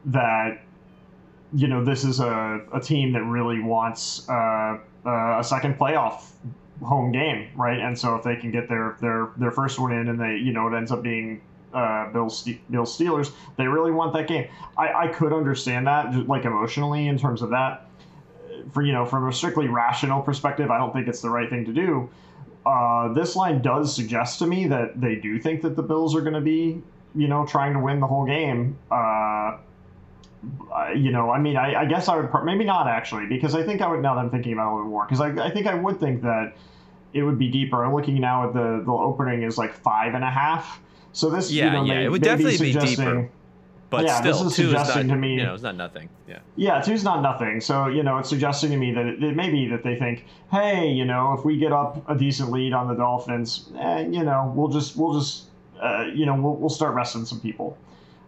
that 0.07 0.63
you 1.55 1.69
know 1.69 1.85
this 1.85 2.05
is 2.05 2.21
a, 2.21 2.61
a 2.73 2.81
team 2.81 3.13
that 3.13 3.25
really 3.25 3.61
wants 3.61 4.29
uh, 4.29 4.79
uh, 5.07 5.39
a 5.39 5.45
second 5.45 5.79
playoff 5.79 6.31
home 6.83 7.13
game, 7.13 7.49
right? 7.55 7.79
And 7.79 7.99
so 7.99 8.17
if 8.17 8.25
they 8.25 8.37
can 8.37 8.51
get 8.51 8.69
their 8.69 8.97
their 9.01 9.31
their 9.37 9.51
first 9.51 9.79
one 9.79 9.93
in, 9.93 10.09
and 10.09 10.21
they 10.21 10.37
you 10.37 10.53
know 10.53 10.69
it 10.69 10.77
ends 10.77 10.93
up 10.93 11.03
being 11.03 11.41
uh, 11.73 12.13
Bills 12.13 12.49
Bills 12.71 12.97
Steelers. 12.97 13.33
They 13.57 13.67
really 13.67 13.93
want 13.93 14.13
that 14.15 14.29
game. 14.29 14.49
I, 14.77 14.93
I 14.93 15.09
could 15.09 15.33
understand 15.33 15.87
that, 15.87 16.29
like 16.29 16.45
emotionally, 16.45 17.09
in 17.09 17.19
terms 17.19 17.43
of 17.43 17.51
that. 17.51 17.87
For 18.73 18.83
you 18.83 18.93
know, 18.93 19.07
from 19.07 19.29
a 19.29 19.33
strictly 19.33 19.69
rational 19.69 20.23
perspective, 20.23 20.71
I 20.71 20.79
don't 20.79 20.93
think 20.93 21.09
it's 21.09 21.21
the 21.21 21.31
right 21.31 21.49
thing 21.49 21.65
to 21.65 21.73
do. 21.73 22.11
Uh, 22.65 23.13
this 23.13 23.35
line 23.35 23.61
does 23.61 23.95
suggest 23.95 24.39
to 24.39 24.47
me 24.47 24.67
that 24.69 25.01
they 25.01 25.17
do 25.17 25.39
think 25.39 25.63
that 25.63 25.77
the 25.77 25.83
Bills 25.83 26.15
are 26.15 26.21
going 26.21 26.35
to 26.35 26.41
be, 26.41 26.81
you 27.15 27.29
know, 27.29 27.45
trying 27.45 27.73
to 27.73 27.81
win 27.81 28.01
the 28.01 28.07
whole 28.07 28.25
game. 28.25 28.79
Uh, 28.91 29.59
you 30.95 31.11
know, 31.11 31.31
I 31.31 31.39
mean, 31.39 31.57
I, 31.57 31.83
I, 31.83 31.85
guess 31.87 32.09
I 32.09 32.17
would 32.17 32.31
maybe 32.45 32.65
not 32.65 32.89
actually 32.89 33.27
because 33.27 33.55
I 33.55 33.63
think 33.63 33.81
I 33.81 33.89
would 33.89 34.01
now 34.01 34.15
that 34.15 34.23
I'm 34.23 34.31
thinking 34.31 34.53
about 34.53 34.71
it 34.71 34.73
a 34.73 34.77
little 34.77 34.91
more 34.91 35.05
because 35.05 35.21
I, 35.21 35.29
I 35.47 35.51
think 35.51 35.67
I 35.67 35.75
would 35.75 36.01
think 36.01 36.23
that 36.23 36.55
it 37.13 37.23
would 37.23 37.39
be 37.39 37.49
deeper. 37.49 37.85
I'm 37.85 37.95
looking 37.95 38.21
now 38.21 38.49
at 38.49 38.55
the 38.55 38.83
the 38.85 38.93
opening 38.93 39.43
is 39.43 39.59
like 39.59 39.75
five 39.75 40.15
and 40.15 40.25
a 40.25 40.31
half. 40.31 40.81
So 41.13 41.31
this, 41.31 41.51
yeah, 41.51 41.67
you 41.67 41.71
know, 41.73 41.85
yeah, 41.85 42.01
it 42.01 42.11
would 42.11 42.23
definitely 42.23 42.59
be, 42.59 42.73
be 42.73 42.87
deeper. 42.87 43.31
But 43.93 44.07
yeah, 44.07 44.21
still, 44.21 44.39
this 44.39 44.53
is 44.53 44.57
two 44.57 44.69
suggesting 44.69 45.03
is 45.03 45.09
not, 45.09 45.15
to 45.15 45.21
me, 45.21 45.35
you 45.35 45.45
know, 45.45 45.53
it's 45.53 45.63
not 45.63 45.77
nothing. 45.77 46.09
Yeah. 46.27 46.39
Yeah, 46.57 46.81
two's 46.81 47.05
not 47.05 47.21
nothing. 47.21 47.61
So 47.61 47.89
you 47.89 48.03
know, 48.03 48.17
it's 48.17 48.31
suggesting 48.31 48.71
to 48.71 48.79
me 48.79 48.91
that 48.93 49.05
it, 49.05 49.23
it 49.23 49.37
may 49.37 49.51
be 49.51 49.69
that 49.69 49.85
they 49.85 49.97
think, 49.97 50.25
hey, 50.51 50.89
you 50.91 51.05
know, 51.05 51.35
if 51.35 51.45
we 51.45 51.59
get 51.59 51.73
up 51.73 52.03
a 52.09 52.17
decent 52.17 52.51
lead 52.51 52.73
on 52.73 52.89
the 52.89 52.95
Dolphins, 52.95 53.69
eh, 53.79 54.07
you 54.09 54.25
know, 54.25 54.51
we'll 54.57 54.69
just 54.69 54.97
we'll 54.97 55.21
just 55.21 55.51
uh, 55.79 56.07
you 56.15 56.25
know 56.25 56.35
we'll 56.35 56.57
we'll 56.57 56.71
start 56.71 56.95
resting 56.95 57.27
some 57.27 57.39
people, 57.39 57.77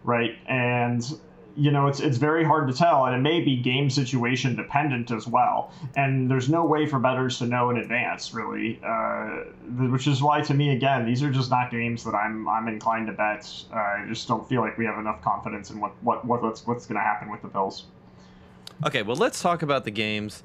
right? 0.03 0.37
And 0.45 1.03
you 1.57 1.71
know, 1.71 1.87
it's 1.87 1.99
it's 1.99 2.17
very 2.17 2.43
hard 2.43 2.67
to 2.67 2.73
tell, 2.73 3.05
and 3.05 3.15
it 3.15 3.19
may 3.19 3.41
be 3.41 3.55
game 3.55 3.89
situation 3.89 4.55
dependent 4.55 5.11
as 5.11 5.25
well. 5.25 5.71
And 5.95 6.29
there's 6.29 6.49
no 6.49 6.65
way 6.65 6.85
for 6.85 6.99
bettors 6.99 7.37
to 7.39 7.45
know 7.45 7.69
in 7.69 7.77
advance, 7.77 8.33
really. 8.33 8.79
Uh, 8.85 9.45
which 9.89 10.07
is 10.07 10.21
why, 10.21 10.41
to 10.41 10.53
me, 10.53 10.75
again, 10.75 11.05
these 11.05 11.23
are 11.23 11.31
just 11.31 11.49
not 11.49 11.71
games 11.71 12.03
that 12.03 12.13
I'm 12.13 12.47
I'm 12.47 12.67
inclined 12.67 13.07
to 13.07 13.13
bet. 13.13 13.49
Uh, 13.71 13.75
I 13.75 14.05
just 14.07 14.27
don't 14.27 14.47
feel 14.47 14.61
like 14.61 14.77
we 14.77 14.85
have 14.85 14.97
enough 14.97 15.21
confidence 15.21 15.71
in 15.71 15.79
what 15.79 15.91
what, 16.01 16.25
what 16.25 16.43
what's 16.43 16.67
what's 16.67 16.85
going 16.85 16.97
to 16.97 17.01
happen 17.01 17.31
with 17.31 17.41
the 17.41 17.47
Bills. 17.47 17.85
Okay, 18.85 19.03
well, 19.03 19.15
let's 19.15 19.41
talk 19.41 19.61
about 19.61 19.85
the 19.85 19.91
games 19.91 20.43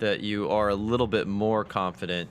that 0.00 0.20
you 0.20 0.50
are 0.50 0.68
a 0.68 0.74
little 0.74 1.06
bit 1.06 1.26
more 1.28 1.64
confident 1.64 2.28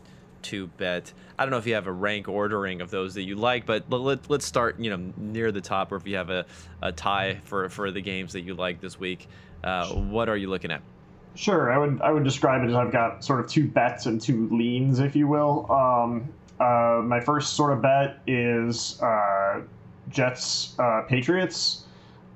to 0.48 0.68
bet. 0.68 1.12
I 1.38 1.44
don't 1.44 1.52
know 1.52 1.58
if 1.58 1.68
you 1.68 1.74
have 1.76 1.88
a 1.88 1.92
rank 1.92 2.28
ordering 2.28 2.82
of 2.82 2.90
those 2.90 3.14
that 3.16 3.24
you 3.24 3.36
like, 3.36 3.66
but 3.66 3.90
let, 3.90 4.30
let's 4.30 4.46
start, 4.46 4.80
you 4.80 4.90
know, 4.90 5.14
near 5.18 5.52
the 5.52 5.62
top, 5.62 5.92
or 5.92 5.96
if 5.98 6.08
you 6.08 6.16
have 6.16 6.30
a, 6.30 6.46
a 6.82 6.92
tie 6.92 7.40
for, 7.46 7.70
for 7.70 7.92
the 7.92 8.02
games 8.02 8.34
that 8.34 8.42
you 8.42 8.54
like 8.54 8.82
this 8.82 9.00
week. 9.00 9.28
Uh, 9.64 9.88
what 9.94 10.30
are 10.30 10.38
you 10.38 10.50
looking 10.50 10.72
at? 10.72 10.82
Sure, 11.36 11.72
I 11.72 11.78
would 11.78 12.02
I 12.02 12.12
would 12.12 12.24
describe 12.24 12.64
it 12.64 12.70
as 12.70 12.76
I've 12.76 12.92
got 12.92 13.24
sort 13.24 13.40
of 13.40 13.48
two 13.48 13.68
bets 13.68 14.08
and 14.08 14.20
two 14.20 14.50
leans, 14.52 15.00
if 15.00 15.16
you 15.16 15.28
will. 15.28 15.72
Um, 15.72 16.34
uh, 16.60 17.02
my 17.04 17.20
first 17.20 17.54
sort 17.54 17.74
of 17.74 17.82
bet 17.84 18.22
is 18.26 19.00
uh, 19.04 19.62
Jets 20.10 20.74
uh, 20.80 21.04
Patriots. 21.08 21.84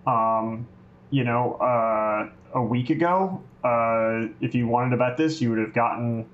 Um, 0.06 0.68
you 1.10 1.24
know, 1.24 1.54
uh, 1.56 2.30
a 2.54 2.62
week 2.62 2.92
ago, 2.92 3.42
uh, 3.64 4.28
if 4.40 4.54
you 4.54 4.68
wanted 4.68 4.92
to 4.92 4.98
bet 4.98 5.18
this, 5.18 5.42
you 5.42 5.50
would 5.50 5.60
have 5.60 5.74
gotten 5.74 6.26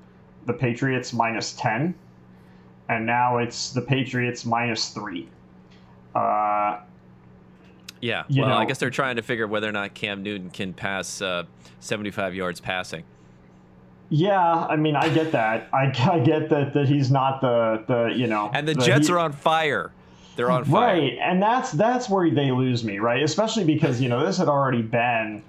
the 0.48 0.54
Patriots 0.54 1.14
minus 1.14 1.54
10, 1.54 1.94
and 2.90 3.06
now 3.06 3.38
it's 3.38 3.72
the 3.72 3.82
Patriots 3.82 4.46
minus 4.46 4.90
3. 4.90 5.30
Uh, 6.16 6.80
yeah, 8.02 8.24
well, 8.30 8.48
know, 8.48 8.56
I 8.56 8.66
guess 8.66 8.80
they're 8.80 8.90
trying 8.90 9.18
to 9.18 9.22
figure 9.22 9.48
whether 9.48 9.68
or 9.68 9.72
not 9.72 9.94
Cam 9.94 10.24
Newton 10.24 10.50
can 10.50 10.74
pass 10.74 11.22
uh, 11.22 11.44
75 11.80 12.34
yards 12.34 12.60
passing. 12.60 13.04
Yeah, 14.10 14.42
I 14.42 14.78
mean, 14.78 14.96
I 14.96 15.10
get 15.10 15.32
that. 15.34 15.70
I, 15.74 15.86
I 16.12 16.20
get 16.20 16.50
that 16.50 16.74
that 16.74 16.88
he's 16.88 17.12
not 17.12 17.42
the 17.42 17.84
the 17.88 18.14
you 18.16 18.28
know. 18.28 18.50
And 18.54 18.68
the, 18.68 18.74
the 18.74 18.82
Jets 18.82 19.08
he, 19.08 19.14
are 19.14 19.20
on 19.20 19.34
fire. 19.34 19.92
They're 20.36 20.52
on 20.52 20.66
fire. 20.66 20.94
Right, 20.94 21.18
and 21.20 21.42
that's 21.42 21.72
that's 21.72 22.10
where 22.10 22.30
they 22.30 22.52
lose 22.52 22.84
me, 22.84 23.00
right? 23.00 23.22
Especially 23.24 23.64
because 23.64 24.00
you 24.00 24.08
know 24.08 24.26
this 24.26 24.38
had 24.38 24.48
already 24.48 24.82
been 24.82 25.44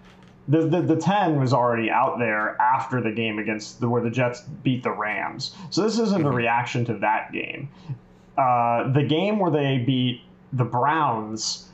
the, 0.49 0.67
the, 0.67 0.81
the 0.81 0.97
10 0.97 1.39
was 1.39 1.53
already 1.53 1.91
out 1.91 2.19
there 2.19 2.61
after 2.61 3.03
the 3.03 3.13
game 3.13 3.39
against 3.39 3.81
the 3.81 3.89
where 3.89 4.03
the 4.03 4.11
Jets 4.11 4.41
beat 4.41 4.83
the 4.83 4.91
Rams. 4.91 5.55
So 5.71 5.83
this 5.83 5.99
isn't 5.99 6.23
a 6.23 6.25
mm-hmm. 6.25 6.37
reaction 6.37 6.85
to 6.87 6.95
that 6.95 7.33
game. 7.33 7.69
Uh, 8.37 8.91
the 8.93 9.03
game 9.03 9.39
where 9.39 9.51
they 9.51 9.79
beat 9.79 10.23
the 10.53 10.65
Browns, 10.65 11.69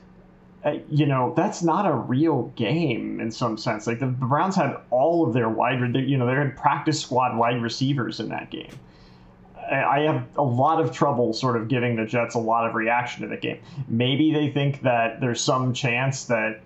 uh, 0.65 0.79
you 0.91 1.07
know, 1.07 1.33
that's 1.37 1.63
not 1.63 1.87
a 1.87 1.95
real 1.95 2.53
game 2.57 3.21
in 3.21 3.31
some 3.31 3.57
sense. 3.57 3.87
Like 3.87 4.01
the, 4.01 4.07
the 4.07 4.27
Browns 4.27 4.57
had 4.57 4.77
all 4.91 5.27
of 5.27 5.35
their 5.35 5.49
wide, 5.49 5.95
you 5.95 6.17
know, 6.17 6.27
they 6.27 6.35
had 6.35 6.57
practice 6.57 7.01
squad 7.01 7.37
wide 7.37 7.63
receivers 7.63 8.19
in 8.19 8.29
that 8.31 8.51
game. 8.51 8.73
I 9.71 10.01
have 10.01 10.27
a 10.37 10.43
lot 10.43 10.81
of 10.81 10.93
trouble 10.93 11.33
sort 11.33 11.57
of 11.57 11.69
giving 11.69 11.97
the 11.97 12.05
Jets 12.05 12.35
a 12.35 12.39
lot 12.39 12.69
of 12.69 12.75
reaction 12.75 13.23
to 13.23 13.29
the 13.29 13.37
game. 13.37 13.61
Maybe 13.89 14.31
they 14.31 14.51
think 14.51 14.83
that 14.83 15.21
there's 15.23 15.41
some 15.41 15.73
chance 15.73 16.25
that 16.25 16.61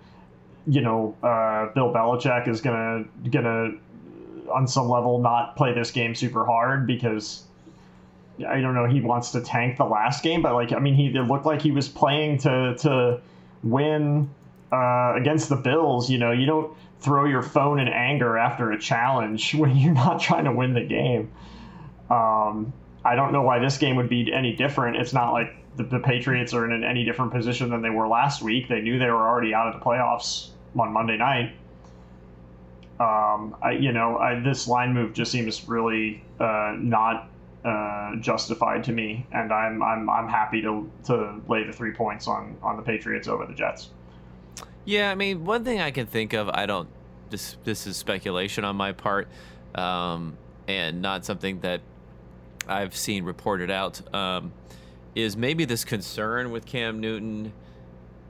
you 0.67 0.81
know, 0.81 1.15
uh, 1.23 1.71
Bill 1.73 1.93
Belichick 1.93 2.47
is 2.47 2.61
gonna 2.61 3.05
gonna 3.29 3.71
on 4.51 4.67
some 4.67 4.89
level 4.89 5.19
not 5.19 5.55
play 5.55 5.73
this 5.73 5.91
game 5.91 6.15
super 6.15 6.45
hard 6.45 6.87
because 6.87 7.43
I 8.47 8.61
don't 8.61 8.73
know 8.73 8.87
he 8.87 9.01
wants 9.01 9.31
to 9.31 9.41
tank 9.41 9.77
the 9.77 9.85
last 9.85 10.23
game, 10.23 10.41
but 10.41 10.53
like 10.53 10.71
I 10.71 10.79
mean 10.79 10.95
he 10.95 11.07
it 11.07 11.27
looked 11.27 11.45
like 11.45 11.61
he 11.61 11.71
was 11.71 11.87
playing 11.87 12.39
to 12.39 12.75
to 12.79 13.21
win 13.63 14.29
uh, 14.71 15.13
against 15.15 15.49
the 15.49 15.55
Bills. 15.55 16.09
You 16.09 16.17
know, 16.17 16.31
you 16.31 16.45
don't 16.45 16.75
throw 16.99 17.25
your 17.25 17.41
phone 17.41 17.79
in 17.79 17.87
anger 17.87 18.37
after 18.37 18.71
a 18.71 18.79
challenge 18.79 19.55
when 19.55 19.75
you're 19.75 19.93
not 19.93 20.19
trying 20.19 20.45
to 20.45 20.51
win 20.51 20.73
the 20.73 20.83
game. 20.83 21.31
Um, 22.09 22.73
I 23.05 23.15
don't 23.15 23.31
know 23.31 23.41
why 23.41 23.59
this 23.59 23.77
game 23.77 23.95
would 23.95 24.09
be 24.09 24.31
any 24.33 24.55
different. 24.55 24.97
It's 24.97 25.13
not 25.13 25.31
like 25.31 25.55
the, 25.77 25.83
the 25.83 25.99
Patriots 25.99 26.53
are 26.53 26.69
in 26.69 26.83
any 26.83 27.05
different 27.05 27.31
position 27.31 27.69
than 27.69 27.81
they 27.81 27.89
were 27.89 28.07
last 28.07 28.41
week. 28.41 28.67
They 28.67 28.81
knew 28.81 28.99
they 28.99 29.09
were 29.09 29.27
already 29.27 29.53
out 29.53 29.73
of 29.73 29.79
the 29.79 29.85
playoffs 29.85 30.49
on 30.77 30.91
Monday 30.91 31.17
night. 31.17 31.53
Um, 32.99 33.55
I, 33.61 33.71
you 33.71 33.93
know, 33.93 34.17
I, 34.17 34.39
this 34.41 34.67
line 34.67 34.93
move 34.93 35.13
just 35.13 35.31
seems 35.31 35.67
really 35.69 36.21
uh, 36.39 36.75
not 36.77 37.29
uh, 37.63 38.17
justified 38.17 38.83
to 38.85 38.91
me, 38.91 39.25
and 39.31 39.53
I'm 39.53 39.81
I'm 39.81 40.09
I'm 40.09 40.27
happy 40.27 40.61
to 40.61 40.89
to 41.05 41.41
lay 41.47 41.63
the 41.63 41.71
three 41.71 41.93
points 41.93 42.27
on 42.27 42.57
on 42.61 42.75
the 42.75 42.83
Patriots 42.83 43.27
over 43.27 43.45
the 43.45 43.53
Jets. 43.53 43.89
Yeah, 44.85 45.11
I 45.11 45.15
mean, 45.15 45.45
one 45.45 45.63
thing 45.63 45.79
I 45.79 45.91
can 45.91 46.07
think 46.07 46.33
of, 46.33 46.49
I 46.49 46.65
don't. 46.65 46.89
This 47.29 47.55
this 47.63 47.87
is 47.87 47.95
speculation 47.95 48.65
on 48.65 48.75
my 48.75 48.91
part, 48.91 49.29
um, 49.75 50.37
and 50.67 51.01
not 51.01 51.25
something 51.25 51.59
that 51.61 51.81
I've 52.69 52.95
seen 52.95 53.23
reported 53.23 53.71
out. 53.71 54.13
Um, 54.13 54.53
is 55.15 55.35
maybe 55.35 55.65
this 55.65 55.83
concern 55.83 56.51
with 56.51 56.65
Cam 56.65 56.99
Newton 56.99 57.51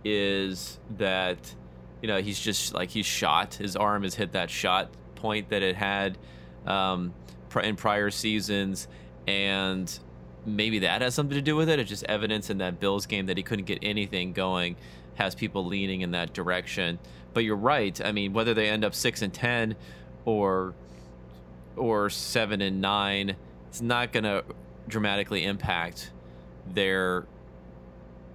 is 0.04 0.80
that 0.98 1.38
you 2.02 2.08
know 2.08 2.22
he's 2.22 2.40
just 2.40 2.74
like 2.74 2.90
he's 2.90 3.06
shot. 3.06 3.56
His 3.56 3.76
arm 3.76 4.04
has 4.04 4.16
hit 4.16 4.32
that 4.32 4.50
shot 4.50 4.90
point 5.16 5.50
that 5.50 5.62
it 5.62 5.76
had 5.76 6.18
um, 6.66 7.14
in 7.62 7.76
prior 7.76 8.10
seasons, 8.10 8.88
and 9.28 10.00
maybe 10.46 10.80
that 10.80 11.02
has 11.02 11.14
something 11.14 11.36
to 11.36 11.42
do 11.42 11.56
with 11.56 11.70
it. 11.70 11.80
It's 11.80 11.90
just 11.90 12.06
evidence 12.06 12.50
in 12.50 12.60
that 12.60 12.80
Bills 12.80 13.06
game 13.06 13.26
that 13.28 13.38
he 13.38 13.44
couldn't 13.44 13.66
get 13.66 13.80
anything 13.82 14.34
going 14.34 14.78
has 15.16 15.36
people 15.36 15.66
leaning 15.66 16.02
in 16.02 16.12
that 16.12 16.34
direction. 16.34 16.98
But 17.34 17.44
you're 17.44 17.58
right. 17.58 18.00
I 18.04 18.14
mean, 18.14 18.34
whether 18.34 18.54
they 18.54 18.70
end 18.70 18.86
up 18.86 18.96
six 18.96 19.22
and 19.22 19.34
ten 19.34 19.76
or 20.26 20.74
or 21.76 22.10
seven 22.10 22.62
and 22.62 22.82
nine, 22.82 23.36
it's 23.70 23.82
not 23.82 24.12
going 24.12 24.24
to 24.24 24.44
dramatically 24.88 25.46
impact 25.46 26.12
their 26.74 27.26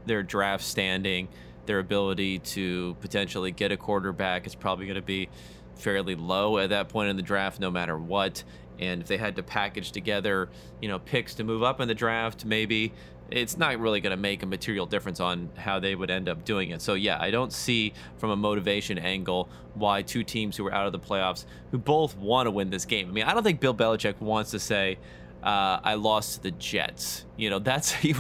their 0.07 0.23
draft 0.23 0.63
standing, 0.63 1.29
their 1.67 1.79
ability 1.79 2.39
to 2.39 2.95
potentially 3.01 3.51
get 3.51 3.73
a 3.73 3.77
quarterback 3.77 4.47
is 4.47 4.55
probably 4.55 4.87
going 4.87 4.97
to 4.97 5.03
be 5.03 5.29
fairly 5.77 6.15
low 6.15 6.59
at 6.59 6.71
that 6.71 6.89
point 6.89 7.09
in 7.09 7.17
the 7.17 7.23
draft, 7.23 7.59
no 7.59 7.71
matter 7.71 7.97
what. 7.97 8.45
And 8.79 9.01
if 9.01 9.09
they 9.09 9.17
had 9.17 9.37
to 9.37 9.43
package 9.43 9.93
together, 9.93 10.51
you 10.81 10.89
know, 10.89 10.99
picks 10.99 11.35
to 11.35 11.45
move 11.45 11.63
up 11.63 11.81
in 11.81 11.89
the 11.89 11.95
draft, 11.95 12.45
maybe 12.45 12.93
it's 13.31 13.57
not 13.57 13.79
really 13.81 14.01
going 14.01 14.11
to 14.11 14.17
make 14.17 14.43
a 14.43 14.47
material 14.47 14.85
difference 14.85 15.21
on 15.21 15.49
how 15.57 15.81
they 15.81 15.95
would 15.95 16.11
end 16.11 16.29
up 16.29 16.45
doing 16.45 16.71
it. 16.71 16.83
So 16.83 16.95
yeah, 16.95 17.17
I 17.21 17.31
don't 17.31 17.53
see 17.53 17.95
from 18.19 18.31
a 18.31 18.37
motivation 18.37 18.99
angle 18.99 19.49
why 19.75 20.03
two 20.03 20.23
teams 20.23 20.57
who 20.57 20.67
are 20.67 20.75
out 20.75 20.87
of 20.87 20.93
the 20.93 20.99
playoffs 20.99 21.47
who 21.71 21.79
both 21.79 22.17
want 22.17 22.47
to 22.47 22.51
win 22.51 22.71
this 22.71 22.85
game. 22.85 23.09
I 23.09 23.13
mean, 23.13 23.25
I 23.25 23.33
don't 23.33 23.43
think 23.43 23.61
Bill 23.61 23.75
Belichick 23.75 24.21
wants 24.21 24.51
to 24.51 24.59
say, 24.59 24.99
uh, 25.45 25.79
I 25.85 25.95
lost 25.95 26.37
to 26.37 26.43
the 26.43 26.51
Jets. 26.53 27.27
You 27.37 27.51
know, 27.51 27.59
that's 27.59 27.93
he, 27.93 28.15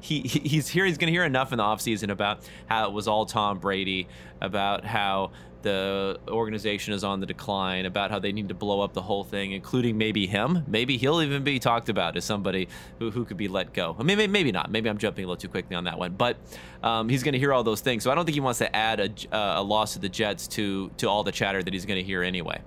he 0.00 0.20
he's 0.20 0.68
here. 0.68 0.84
He's 0.84 0.96
going 0.96 1.08
to 1.08 1.12
hear 1.12 1.24
enough 1.24 1.52
in 1.52 1.58
the 1.58 1.64
offseason 1.64 2.10
about 2.10 2.48
how 2.66 2.86
it 2.86 2.92
was 2.92 3.08
all 3.08 3.26
Tom 3.26 3.58
Brady, 3.58 4.06
about 4.40 4.84
how 4.84 5.32
the 5.62 6.20
organization 6.28 6.94
is 6.94 7.02
on 7.02 7.18
the 7.18 7.26
decline, 7.26 7.84
about 7.84 8.12
how 8.12 8.20
they 8.20 8.30
need 8.30 8.48
to 8.48 8.54
blow 8.54 8.80
up 8.80 8.92
the 8.92 9.02
whole 9.02 9.24
thing, 9.24 9.50
including 9.50 9.98
maybe 9.98 10.28
him. 10.28 10.62
Maybe 10.68 10.96
he'll 10.96 11.20
even 11.20 11.42
be 11.42 11.58
talked 11.58 11.88
about 11.88 12.16
as 12.16 12.24
somebody 12.24 12.68
who, 13.00 13.10
who 13.10 13.24
could 13.24 13.36
be 13.36 13.48
let 13.48 13.72
go. 13.72 13.96
I 13.98 14.04
mean, 14.04 14.30
maybe, 14.30 14.52
not. 14.52 14.70
Maybe 14.70 14.88
I'm 14.88 14.98
jumping 14.98 15.24
a 15.24 15.26
little 15.26 15.40
too 15.40 15.48
quickly 15.48 15.74
on 15.74 15.82
that 15.84 15.98
one. 15.98 16.12
But 16.12 16.36
um, 16.84 17.08
he's 17.08 17.24
going 17.24 17.32
to 17.32 17.40
hear 17.40 17.52
all 17.52 17.64
those 17.64 17.80
things. 17.80 18.04
So 18.04 18.12
I 18.12 18.14
don't 18.14 18.24
think 18.24 18.34
he 18.34 18.40
wants 18.40 18.60
to 18.60 18.74
add 18.74 19.00
a, 19.00 19.36
uh, 19.36 19.60
a 19.60 19.62
loss 19.64 19.94
to 19.94 19.98
the 19.98 20.08
Jets 20.08 20.46
to 20.48 20.92
to 20.98 21.08
all 21.08 21.24
the 21.24 21.32
chatter 21.32 21.60
that 21.60 21.74
he's 21.74 21.86
going 21.86 21.98
to 21.98 22.04
hear 22.04 22.22
anyway. 22.22 22.60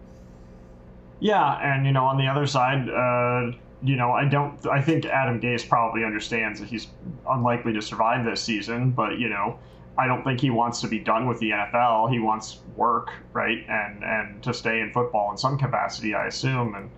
Yeah, 1.21 1.59
and 1.61 1.85
you 1.85 1.93
know, 1.93 2.03
on 2.03 2.17
the 2.17 2.27
other 2.27 2.45
side. 2.45 2.89
Uh 2.89 3.57
you 3.83 3.95
know, 3.95 4.11
I 4.11 4.25
don't. 4.25 4.65
I 4.67 4.81
think 4.81 5.05
Adam 5.05 5.39
Gase 5.41 5.67
probably 5.67 6.03
understands 6.03 6.59
that 6.59 6.69
he's 6.69 6.87
unlikely 7.29 7.73
to 7.73 7.81
survive 7.81 8.25
this 8.25 8.41
season, 8.41 8.91
but 8.91 9.17
you 9.19 9.29
know, 9.29 9.59
I 9.97 10.07
don't 10.07 10.23
think 10.23 10.39
he 10.39 10.49
wants 10.49 10.81
to 10.81 10.87
be 10.87 10.99
done 10.99 11.27
with 11.27 11.39
the 11.39 11.51
NFL. 11.51 12.11
He 12.11 12.19
wants 12.19 12.59
work, 12.75 13.11
right, 13.33 13.65
and 13.67 14.03
and 14.03 14.43
to 14.43 14.53
stay 14.53 14.81
in 14.81 14.91
football 14.91 15.31
in 15.31 15.37
some 15.37 15.57
capacity, 15.57 16.13
I 16.13 16.27
assume. 16.27 16.75
And 16.75 16.91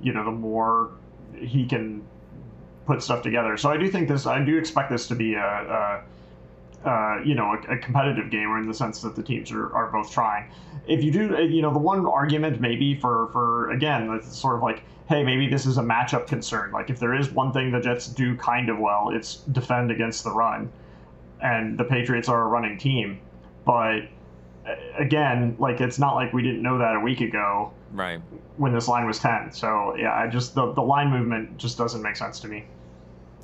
you 0.00 0.12
know, 0.12 0.24
the 0.24 0.30
more 0.30 0.92
he 1.34 1.66
can 1.66 2.04
put 2.86 3.02
stuff 3.02 3.22
together, 3.22 3.56
so 3.56 3.70
I 3.70 3.76
do 3.76 3.90
think 3.90 4.08
this. 4.08 4.26
I 4.26 4.44
do 4.44 4.56
expect 4.58 4.90
this 4.90 5.08
to 5.08 5.14
be 5.14 5.34
a. 5.34 5.40
a 5.40 6.02
uh, 6.84 7.20
you 7.24 7.34
know, 7.34 7.56
a, 7.68 7.74
a, 7.74 7.78
competitive 7.78 8.30
game, 8.30 8.56
in 8.56 8.66
the 8.66 8.74
sense 8.74 9.00
that 9.02 9.16
the 9.16 9.22
teams 9.22 9.50
are, 9.50 9.74
are 9.74 9.90
both 9.90 10.12
trying. 10.12 10.50
If 10.86 11.02
you 11.02 11.10
do, 11.10 11.46
you 11.48 11.60
know, 11.60 11.72
the 11.72 11.78
one 11.78 12.06
argument 12.06 12.60
maybe 12.60 12.94
for 12.94 13.28
for 13.32 13.70
again, 13.72 14.10
it's 14.10 14.36
sort 14.36 14.56
of 14.56 14.62
like 14.62 14.82
hey, 15.08 15.24
maybe 15.24 15.48
this 15.48 15.64
is 15.64 15.78
a 15.78 15.82
matchup 15.82 16.26
concern. 16.26 16.70
Like 16.70 16.90
if 16.90 17.00
there 17.00 17.14
is 17.14 17.30
one 17.30 17.52
thing 17.52 17.72
the 17.72 17.80
Jets 17.80 18.06
do 18.06 18.36
kind 18.36 18.68
of 18.68 18.78
well, 18.78 19.10
it's 19.10 19.36
defend 19.36 19.90
against 19.90 20.22
the 20.22 20.30
run, 20.30 20.70
and 21.42 21.78
the 21.78 21.84
Patriots 21.84 22.28
are 22.28 22.42
a 22.42 22.46
running 22.46 22.78
team. 22.78 23.20
But 23.64 24.02
again, 24.98 25.56
like 25.58 25.80
it's 25.80 25.98
not 25.98 26.14
like 26.14 26.32
we 26.32 26.42
didn't 26.42 26.62
know 26.62 26.78
that 26.78 26.94
a 26.94 27.00
week 27.00 27.20
ago, 27.20 27.72
right? 27.92 28.20
When 28.56 28.72
this 28.72 28.88
line 28.88 29.06
was 29.06 29.18
ten. 29.18 29.50
So 29.52 29.96
yeah, 29.96 30.14
I 30.14 30.28
just 30.28 30.54
the 30.54 30.72
the 30.72 30.82
line 30.82 31.10
movement 31.10 31.56
just 31.58 31.78
doesn't 31.78 32.02
make 32.02 32.16
sense 32.16 32.38
to 32.40 32.48
me. 32.48 32.64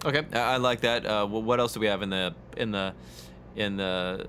Okay, 0.05 0.23
I 0.39 0.59
like 0.59 0.81
that. 0.83 1.07
Uh, 1.07 1.27
what 1.27 1.61
else 1.61 1.73
do 1.73 1.81
we 1.81 1.87
have 1.87 2.03
in 2.03 2.11
the 2.11 2.35
in 2.57 2.71
the 2.71 2.95
in 3.57 3.77
the 3.77 4.27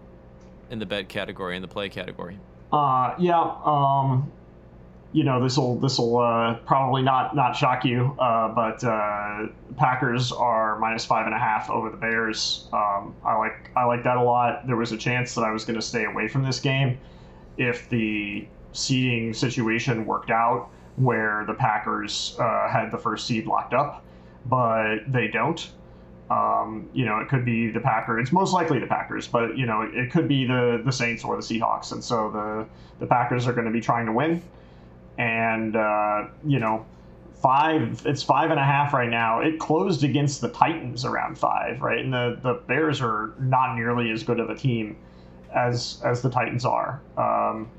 in 0.70 0.79
the 0.79 0.86
bet 0.86 1.10
category 1.10 1.55
in 1.55 1.62
the 1.62 1.67
play 1.67 1.89
category? 1.89 2.39
Uh, 2.72 3.15
yeah. 3.20 3.55
Um, 3.63 4.32
you 5.12 5.24
know 5.24 5.41
this 5.41 5.58
will 5.58 5.79
this 5.79 5.98
will 5.98 6.17
uh, 6.17 6.55
probably 6.65 7.01
not 7.01 7.36
not 7.36 7.55
shock 7.55 7.86
you, 7.86 8.15
uh, 8.20 8.50
but 8.50 8.84
uh, 8.84 9.48
Packers 9.77 10.32
are 10.32 10.77
minus 10.79 11.05
five 11.05 11.25
and 11.25 11.34
a 11.34 11.39
half 11.39 11.70
over 11.70 11.89
the 11.89 11.98
Bears. 11.98 12.67
Um, 12.74 13.15
I 13.24 13.38
like 13.38 13.72
I 13.75 13.86
like 13.86 14.03
that 14.03 14.17
a 14.17 14.22
lot. 14.22 14.67
There 14.67 14.75
was 14.75 14.91
a 14.91 14.98
chance 14.98 15.34
that 15.36 15.44
I 15.44 15.51
was 15.51 15.63
going 15.63 15.79
to 15.79 15.86
stay 15.86 16.05
away 16.05 16.27
from 16.27 16.44
this 16.44 16.60
game 16.60 16.98
if 17.58 17.89
the 17.89 18.46
seeding 18.74 19.34
situation 19.34 20.05
worked 20.05 20.32
out 20.32 20.70
where 20.98 21.46
the 21.48 21.53
Packers 21.53 22.36
uh, 22.39 22.70
had 22.70 22.91
the 22.91 22.98
first 22.98 23.25
seed 23.25 23.46
locked 23.46 23.74
up, 23.74 24.03
but 24.46 24.98
they 25.08 25.28
don't. 25.28 25.70
Um, 26.30 26.90
you 26.94 27.06
know, 27.06 27.20
it 27.20 27.30
could 27.30 27.46
be 27.46 27.70
the 27.70 27.80
Packers. 27.80 28.24
It's 28.24 28.32
most 28.32 28.52
likely 28.52 28.80
the 28.80 28.88
Packers, 28.88 29.28
but 29.28 29.58
you 29.58 29.68
know, 29.68 29.84
it, 29.84 29.96
it 29.96 30.12
could 30.12 30.28
be 30.28 30.46
the 30.46 30.82
the 30.84 30.92
Saints 30.92 31.24
or 31.24 31.36
the 31.36 31.44
Seahawks, 31.44 31.92
and 31.92 32.04
so 32.04 32.32
the 32.32 32.66
the 33.00 33.08
Packers 33.08 33.48
are 33.48 33.54
going 33.54 33.66
to 33.66 33.72
be 33.72 33.82
trying 33.82 34.08
to 34.08 34.12
win 34.12 34.42
and 35.18 35.75
uh, 35.75 36.28
you 36.46 36.60
know 36.60 36.86
five 37.42 38.02
it's 38.06 38.24
five 38.24 38.50
and 38.50 38.60
a 38.60 38.64
half 38.64 38.94
right 38.94 39.10
now 39.10 39.42
it 39.42 39.60
closed 39.60 40.04
against 40.04 40.42
the 40.42 40.50
titans 40.50 41.06
around 41.06 41.38
five 41.38 41.82
right 41.82 42.00
and 42.00 42.14
the, 42.14 42.40
the 42.42 42.54
bears 42.68 43.02
are 43.02 43.34
not 43.40 43.75
nearly 43.75 44.10
as 44.10 44.24
good 44.24 44.40
of 44.40 44.50
a 44.50 44.56
team 44.56 44.98
as 45.54 46.02
as 46.04 46.22
the 46.22 46.30
titans 46.30 46.66
are 46.66 47.02
um, 47.18 47.70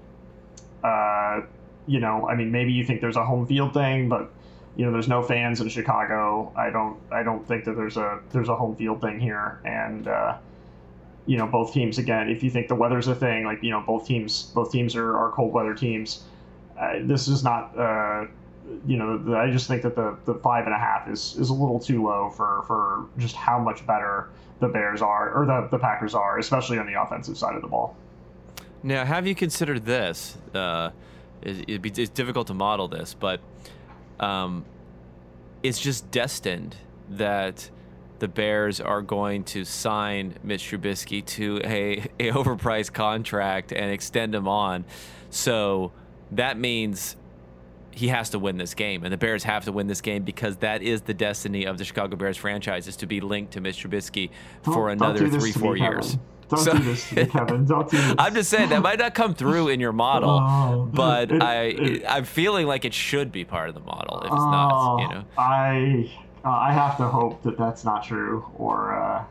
uh, 0.85 1.41
you 1.87 1.99
know 1.99 2.29
i 2.29 2.35
mean 2.35 2.53
maybe 2.53 2.73
you 2.73 2.85
think 2.85 3.01
there's 3.01 3.17
a 3.17 3.25
home 3.25 3.47
field 3.47 3.73
thing 3.75 4.09
but 4.09 4.31
you 4.77 4.85
know 4.85 4.93
there's 4.93 5.09
no 5.09 5.23
fans 5.23 5.61
in 5.61 5.69
chicago 5.69 6.53
i 6.57 6.71
don't 6.71 6.99
i 7.11 7.23
don't 7.23 7.47
think 7.47 7.65
that 7.65 7.77
there's 7.77 7.97
a 7.97 8.21
there's 8.31 8.49
a 8.49 8.57
home 8.57 8.77
field 8.77 9.01
thing 9.01 9.19
here 9.19 9.61
and 9.65 10.07
uh, 10.07 10.37
you 11.27 11.37
know 11.37 11.47
both 11.47 11.73
teams 11.73 11.99
again 11.99 12.29
if 12.29 12.43
you 12.43 12.51
think 12.51 12.69
the 12.69 12.75
weather's 12.75 13.09
a 13.09 13.15
thing 13.15 13.45
like 13.45 13.63
you 13.63 13.71
know 13.71 13.83
both 13.87 14.07
teams 14.07 14.45
both 14.55 14.71
teams 14.71 14.95
are, 14.95 15.17
are 15.17 15.33
cold 15.33 15.53
weather 15.53 15.75
teams 15.75 16.25
this 17.03 17.29
is 17.29 17.43
not. 17.43 17.77
Uh, 17.79 18.27
you 18.85 18.97
know, 18.97 19.37
I 19.37 19.51
just 19.51 19.69
think 19.69 19.83
that 19.83 19.95
the, 19.95 20.17
the 20.25 20.35
five 20.35 20.67
and 20.67 20.75
a 20.75 20.79
half 20.79 21.09
is, 21.09 21.37
is 21.39 21.51
a 21.51 21.55
little 21.55 21.79
too 21.79 22.03
low 22.03 22.31
for, 22.31 22.65
for 22.67 23.07
just 23.17 23.37
how 23.37 23.61
much 23.61 23.87
better 23.87 24.29
the 24.59 24.67
Bears 24.67 25.03
are 25.03 25.33
or 25.33 25.47
the, 25.47 25.69
the 25.71 25.79
Packers 25.79 26.15
are, 26.15 26.39
especially 26.39 26.79
on 26.79 26.87
the 26.87 27.01
offensive 27.01 27.39
side 27.39 27.55
of 27.55 27.63
the 27.63 27.69
ball. 27.69 27.97
Now, 28.83 29.05
have 29.05 29.27
you 29.27 29.37
considered 29.37 29.85
this? 29.85 30.37
Uh, 30.53 30.91
it, 31.43 31.81
be, 31.81 31.91
it's 31.91 32.11
difficult 32.11 32.49
to 32.49 32.55
model 32.55 32.89
this, 32.89 33.15
but 33.15 33.41
um, 34.21 34.65
it's 35.63 35.81
just 35.81 36.11
destined 36.11 36.77
that 37.11 37.71
the 38.19 38.29
Bears 38.29 38.81
are 38.81 39.03
going 39.03 39.45
to 39.45 39.65
sign 39.65 40.35
Mitch 40.43 40.71
Trubisky 40.71 41.25
to 41.25 41.61
a, 41.65 41.99
a 42.21 42.33
overpriced 42.33 42.93
contract 42.93 43.73
and 43.73 43.91
extend 43.91 44.35
him 44.35 44.49
on. 44.49 44.85
So 45.31 45.93
that 46.33 46.59
means 46.59 47.17
he 47.91 48.09
has 48.09 48.31
to 48.31 48.39
win 48.39 48.59
this 48.59 48.75
game, 48.75 49.05
and 49.05 49.13
the 49.13 49.17
Bears 49.17 49.45
have 49.45 49.65
to 49.65 49.73
win 49.73 49.87
this 49.87 50.03
game 50.03 50.23
because 50.23 50.57
that 50.59 50.83
is 50.83 51.03
the 51.03 51.15
destiny 51.15 51.65
of 51.65 51.79
the 51.79 51.85
Chicago 51.85 52.17
Bears 52.17 52.37
franchise 52.37 52.89
is 52.89 52.97
to 52.97 53.07
be 53.07 53.21
linked 53.21 53.55
to 53.55 53.61
Mitch 53.61 53.83
Trubisky 53.83 54.31
for 54.63 54.89
don't, 54.89 55.03
another 55.03 55.29
don't 55.29 55.41
three, 55.41 55.53
four 55.53 55.77
years. 55.77 56.19
Don't 56.49 56.61
so, 56.61 56.73
do 56.73 56.83
this 56.83 57.07
Kevin. 57.31 57.65
Don't 57.65 57.91
do 57.91 57.97
this. 57.97 58.15
I'm 58.19 58.35
just 58.35 58.51
saying 58.51 58.69
that 58.69 58.83
might 58.83 58.99
not 58.99 59.15
come 59.15 59.35
through 59.35 59.69
in 59.69 59.81
your 59.81 59.93
model, 59.93 60.41
oh, 60.43 60.89
but 60.93 61.33
it, 61.33 61.43
I 61.43 61.63
it, 61.65 62.05
I'm 62.09 62.25
feeling 62.25 62.67
like 62.67 62.85
it 62.85 62.95
should 62.95 63.33
be 63.33 63.45
part 63.45 63.69
of 63.69 63.75
the 63.75 63.81
model 63.81 64.21
if 64.21 64.27
it's 64.27 64.35
oh, 64.35 64.51
not. 64.51 64.99
You 65.01 65.09
know, 65.09 65.25
I 65.37 66.11
uh, 66.45 66.51
I 66.51 66.73
have 66.73 66.97
to 66.99 67.05
hope 67.05 67.43
that 67.43 67.59
that's 67.59 67.85
not 67.85 68.05
true, 68.05 68.45
or 68.57 68.95
uh, 68.95 69.25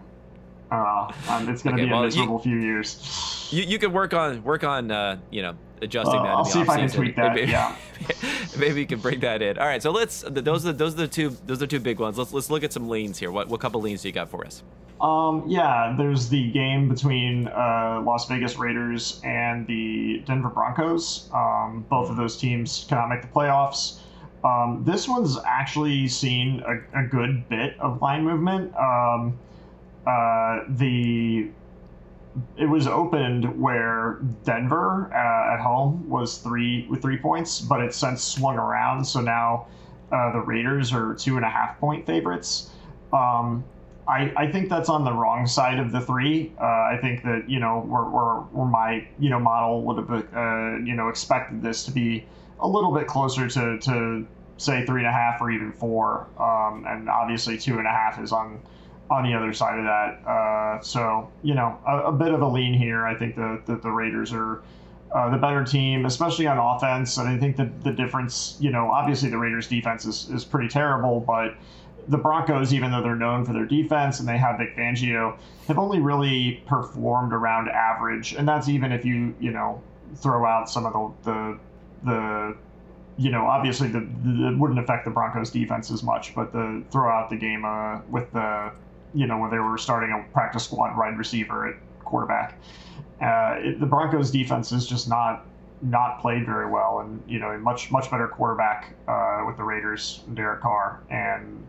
uh, 0.72 1.12
um, 1.29 1.48
it's 1.48 1.63
going 1.63 1.77
to 1.77 1.81
okay, 1.81 1.86
be 1.86 1.89
a 1.89 1.93
well, 1.93 2.03
miserable 2.03 2.36
you, 2.38 2.43
few 2.43 2.57
years. 2.57 3.48
You 3.51 3.63
you 3.63 3.79
could 3.79 3.93
work 3.93 4.13
on 4.13 4.43
work 4.43 4.65
on 4.65 4.91
uh, 4.91 5.17
you 5.29 5.41
know 5.41 5.55
adjusting 5.82 6.20
uh, 6.20 6.24
that. 6.24 6.29
I'll 6.29 6.46
see 6.46 6.62
if 6.62 6.70
I 6.70 6.79
can 6.79 6.89
tweak 6.89 7.15
that. 7.15 7.48
yeah. 7.48 7.75
maybe 8.58 8.82
you 8.82 8.88
can 8.88 9.00
bring 9.00 9.20
that 9.22 9.41
in. 9.41 9.58
All 9.58 9.67
right, 9.67 9.82
so 9.82 9.91
let's. 9.91 10.24
Those 10.27 10.65
are 10.65 10.74
those 10.74 10.94
are 10.94 10.98
the 10.98 11.08
two 11.08 11.36
those 11.46 11.62
are 11.62 11.67
two 11.67 11.79
big 11.79 12.00
ones. 12.00 12.17
Let's 12.17 12.34
let's 12.34 12.50
look 12.50 12.63
at 12.63 12.74
some 12.74 12.89
leans 12.89 13.17
here. 13.20 13.32
What 13.32 13.48
what 13.48 13.60
couple 13.60 13.82
leans 13.82 14.01
do 14.01 14.10
you 14.10 14.13
got 14.13 14.29
for 14.29 14.46
us? 14.46 14.63
Um, 15.01 15.44
yeah, 15.46 15.94
there's 15.98 16.29
the 16.29 16.51
game 16.51 16.88
between 16.88 17.48
uh, 17.48 18.01
Las 18.05 18.27
Vegas 18.27 18.58
Raiders 18.58 19.20
and 19.24 19.67
the 19.67 20.24
Denver 20.25 20.50
Broncos. 20.50 21.29
Um, 21.34 21.86
both 21.89 22.10
of 22.10 22.15
those 22.15 22.38
teams 22.38 22.86
cannot 22.88 23.10
make 23.10 23.22
the 23.22 23.27
playoffs. 23.27 24.00
Um, 24.46 24.84
this 24.86 25.08
one's 25.08 25.38
actually 25.44 26.08
seen 26.08 26.63
a, 26.67 27.00
a, 27.00 27.03
good 27.03 27.50
bit 27.50 27.79
of 27.79 28.00
line 28.01 28.24
movement. 28.24 28.74
Um, 28.75 29.39
uh, 30.05 30.60
the 30.70 31.50
it 32.58 32.65
was 32.65 32.88
opened 32.88 33.60
where 33.60 34.20
Denver 34.44 35.12
uh, 35.13 35.54
at 35.54 35.60
home 35.60 36.10
was 36.10 36.38
three 36.39 36.88
with 36.89 37.01
three 37.01 37.18
points, 37.18 37.62
but 37.62 37.82
it's 37.82 37.98
since 37.98 38.24
swung 38.24 38.58
around. 38.58 39.06
So 39.06 39.22
now 39.22 39.68
uh, 40.12 40.32
the 40.34 40.39
Raiders 40.39 40.94
are 40.94 41.13
two 41.15 41.38
and 41.38 41.46
a 41.46 41.50
half 41.50 41.80
point 41.80 42.06
favorites. 42.06 42.72
Um, 43.13 43.63
I, 44.08 44.32
I 44.36 44.51
think 44.51 44.70
that's 44.70 44.89
on 44.89 45.04
the 45.04 45.12
wrong 45.12 45.48
side 45.48 45.80
of 45.80 45.92
the 45.92 46.01
three. 46.01 46.54
Uh, 46.60 46.63
I 46.63 47.00
think 47.01 47.24
that 47.24 47.50
you 47.50 47.60
know 47.60 47.82
where, 47.82 48.04
where, 48.04 48.36
where 48.51 48.68
my 48.68 49.08
you 49.20 49.30
know 49.30 49.39
model 49.39 49.84
would 49.84 49.98
have 49.98 50.12
uh, 50.12 50.77
you 50.84 50.96
know 50.96 51.10
expected 51.10 51.62
this 51.62 51.84
to 51.86 51.92
be 51.92 52.25
a 52.60 52.68
little 52.68 52.94
bit 52.94 53.08
closer 53.08 53.48
to, 53.48 53.80
to 53.80 54.27
say 54.58 54.86
three 54.86 55.01
and 55.01 55.10
a 55.10 55.12
half 55.12 55.42
or 55.42 55.51
even 55.51 55.72
four, 55.72 56.27
um, 56.39 56.86
and 56.88 57.10
obviously 57.10 57.58
two 57.58 57.77
and 57.77 57.88
a 57.88 57.92
half 57.92 58.20
is 58.20 58.32
on 58.32 58.62
on 59.09 59.24
the 59.24 59.33
other 59.33 59.53
side 59.53 59.77
of 59.77 59.85
that. 59.85 60.29
Uh, 60.29 60.81
so 60.81 61.29
you 61.43 61.53
know 61.53 61.77
a, 61.88 62.05
a, 62.05 62.12
bit 62.12 62.33
of 62.33 62.41
a 62.41 62.47
lean 62.47 62.74
here. 62.74 63.05
I 63.05 63.15
think 63.15 63.35
that 63.35 63.63
the, 63.65 63.77
the 63.77 63.91
Raiders 63.91 64.33
are. 64.33 64.62
Uh, 65.13 65.29
the 65.29 65.38
better 65.38 65.63
team, 65.63 66.05
especially 66.05 66.45
on 66.45 66.57
offense, 66.57 67.17
and 67.17 67.29
I 67.29 67.38
think 67.38 67.55
that 67.55 67.85
the 67.85 67.93
difference, 67.93 68.57
you 68.59 68.69
know, 68.69 68.89
obviously 68.91 69.29
the 69.29 69.38
Raiders' 69.38 69.65
defense 69.65 70.03
is, 70.03 70.29
is 70.29 70.43
pretty 70.43 70.67
terrible, 70.67 71.21
but 71.21 71.55
the 72.07 72.17
Broncos, 72.17 72.74
even 72.74 72.91
though 72.91 73.01
they're 73.01 73.15
known 73.15 73.45
for 73.45 73.53
their 73.53 73.65
defense 73.65 74.19
and 74.19 74.27
they 74.27 74.38
have 74.38 74.57
Vic 74.57 74.75
Fangio, 74.75 75.38
have 75.67 75.79
only 75.79 76.00
really 76.00 76.63
performed 76.67 77.33
around 77.33 77.69
average, 77.69 78.33
and 78.33 78.47
that's 78.47 78.69
even 78.69 78.91
if 78.91 79.05
you 79.05 79.33
you 79.39 79.51
know 79.51 79.81
throw 80.15 80.45
out 80.45 80.69
some 80.69 80.85
of 80.85 80.93
the 81.24 81.31
the, 81.31 81.59
the 82.03 82.57
you 83.17 83.31
know 83.31 83.45
obviously 83.45 83.88
the, 83.88 84.07
the 84.24 84.50
it 84.50 84.57
wouldn't 84.57 84.79
affect 84.79 85.05
the 85.05 85.12
Broncos 85.12 85.50
defense 85.50 85.91
as 85.91 86.03
much, 86.03 86.35
but 86.35 86.51
the 86.51 86.83
throw 86.91 87.09
out 87.09 87.29
the 87.29 87.38
game 87.38 87.65
uh, 87.65 88.00
with 88.09 88.31
the 88.31 88.71
you 89.15 89.25
know 89.25 89.38
when 89.38 89.50
they 89.50 89.60
were 89.60 89.77
starting 89.77 90.12
a 90.12 90.31
practice 90.34 90.65
squad 90.65 90.98
wide 90.98 91.17
receiver 91.17 91.67
at 91.67 91.75
quarterback, 92.03 92.60
uh, 93.22 93.55
it, 93.57 93.79
the 93.79 93.86
Broncos 93.86 94.29
defense 94.29 94.72
is 94.72 94.86
just 94.86 95.07
not 95.10 95.45
not 95.81 96.19
played 96.22 96.45
very 96.45 96.69
well, 96.69 97.00
and 97.00 97.24
you 97.27 97.39
know 97.39 97.51
a 97.51 97.57
much 97.57 97.91
much 97.91 98.12
better 98.12 98.27
quarterback 98.27 98.93
uh, 99.07 99.43
with 99.48 99.57
the 99.57 99.63
Raiders, 99.63 100.22
Derek 100.34 100.62
Carr, 100.62 101.01
and 101.10 101.65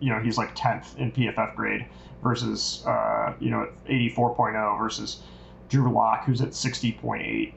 you 0.00 0.10
know 0.10 0.20
he's 0.20 0.36
like 0.36 0.54
10th 0.54 0.96
in 0.98 1.12
PFF 1.12 1.54
grade 1.56 1.86
versus 2.22 2.84
uh, 2.86 3.34
you 3.40 3.50
know 3.50 3.68
84.0 3.88 4.78
versus 4.78 5.22
Drew 5.68 5.90
Lock 5.92 6.24
who's 6.24 6.40
at 6.40 6.50
60.8. 6.50 7.52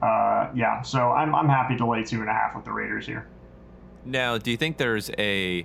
Uh, 0.00 0.50
yeah, 0.54 0.82
so 0.82 1.12
I'm 1.12 1.34
I'm 1.34 1.48
happy 1.48 1.76
to 1.76 1.86
lay 1.86 2.02
two 2.02 2.20
and 2.20 2.28
a 2.28 2.32
half 2.32 2.56
with 2.56 2.64
the 2.64 2.72
Raiders 2.72 3.06
here. 3.06 3.26
Now, 4.04 4.36
do 4.36 4.50
you 4.50 4.56
think 4.56 4.78
there's 4.78 5.10
a 5.18 5.64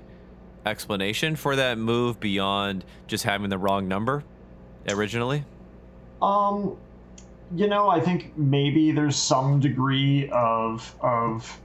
explanation 0.67 1.35
for 1.35 1.55
that 1.55 1.77
move 1.77 2.19
beyond 2.19 2.85
just 3.07 3.23
having 3.23 3.49
the 3.49 3.57
wrong 3.57 3.87
number 3.87 4.23
originally? 4.89 5.43
Um, 6.21 6.77
you 7.55 7.67
know, 7.67 7.89
I 7.89 7.99
think 7.99 8.37
maybe 8.37 8.91
there's 8.91 9.15
some 9.15 9.59
degree 9.59 10.29
of 10.29 10.95
of 11.01 11.59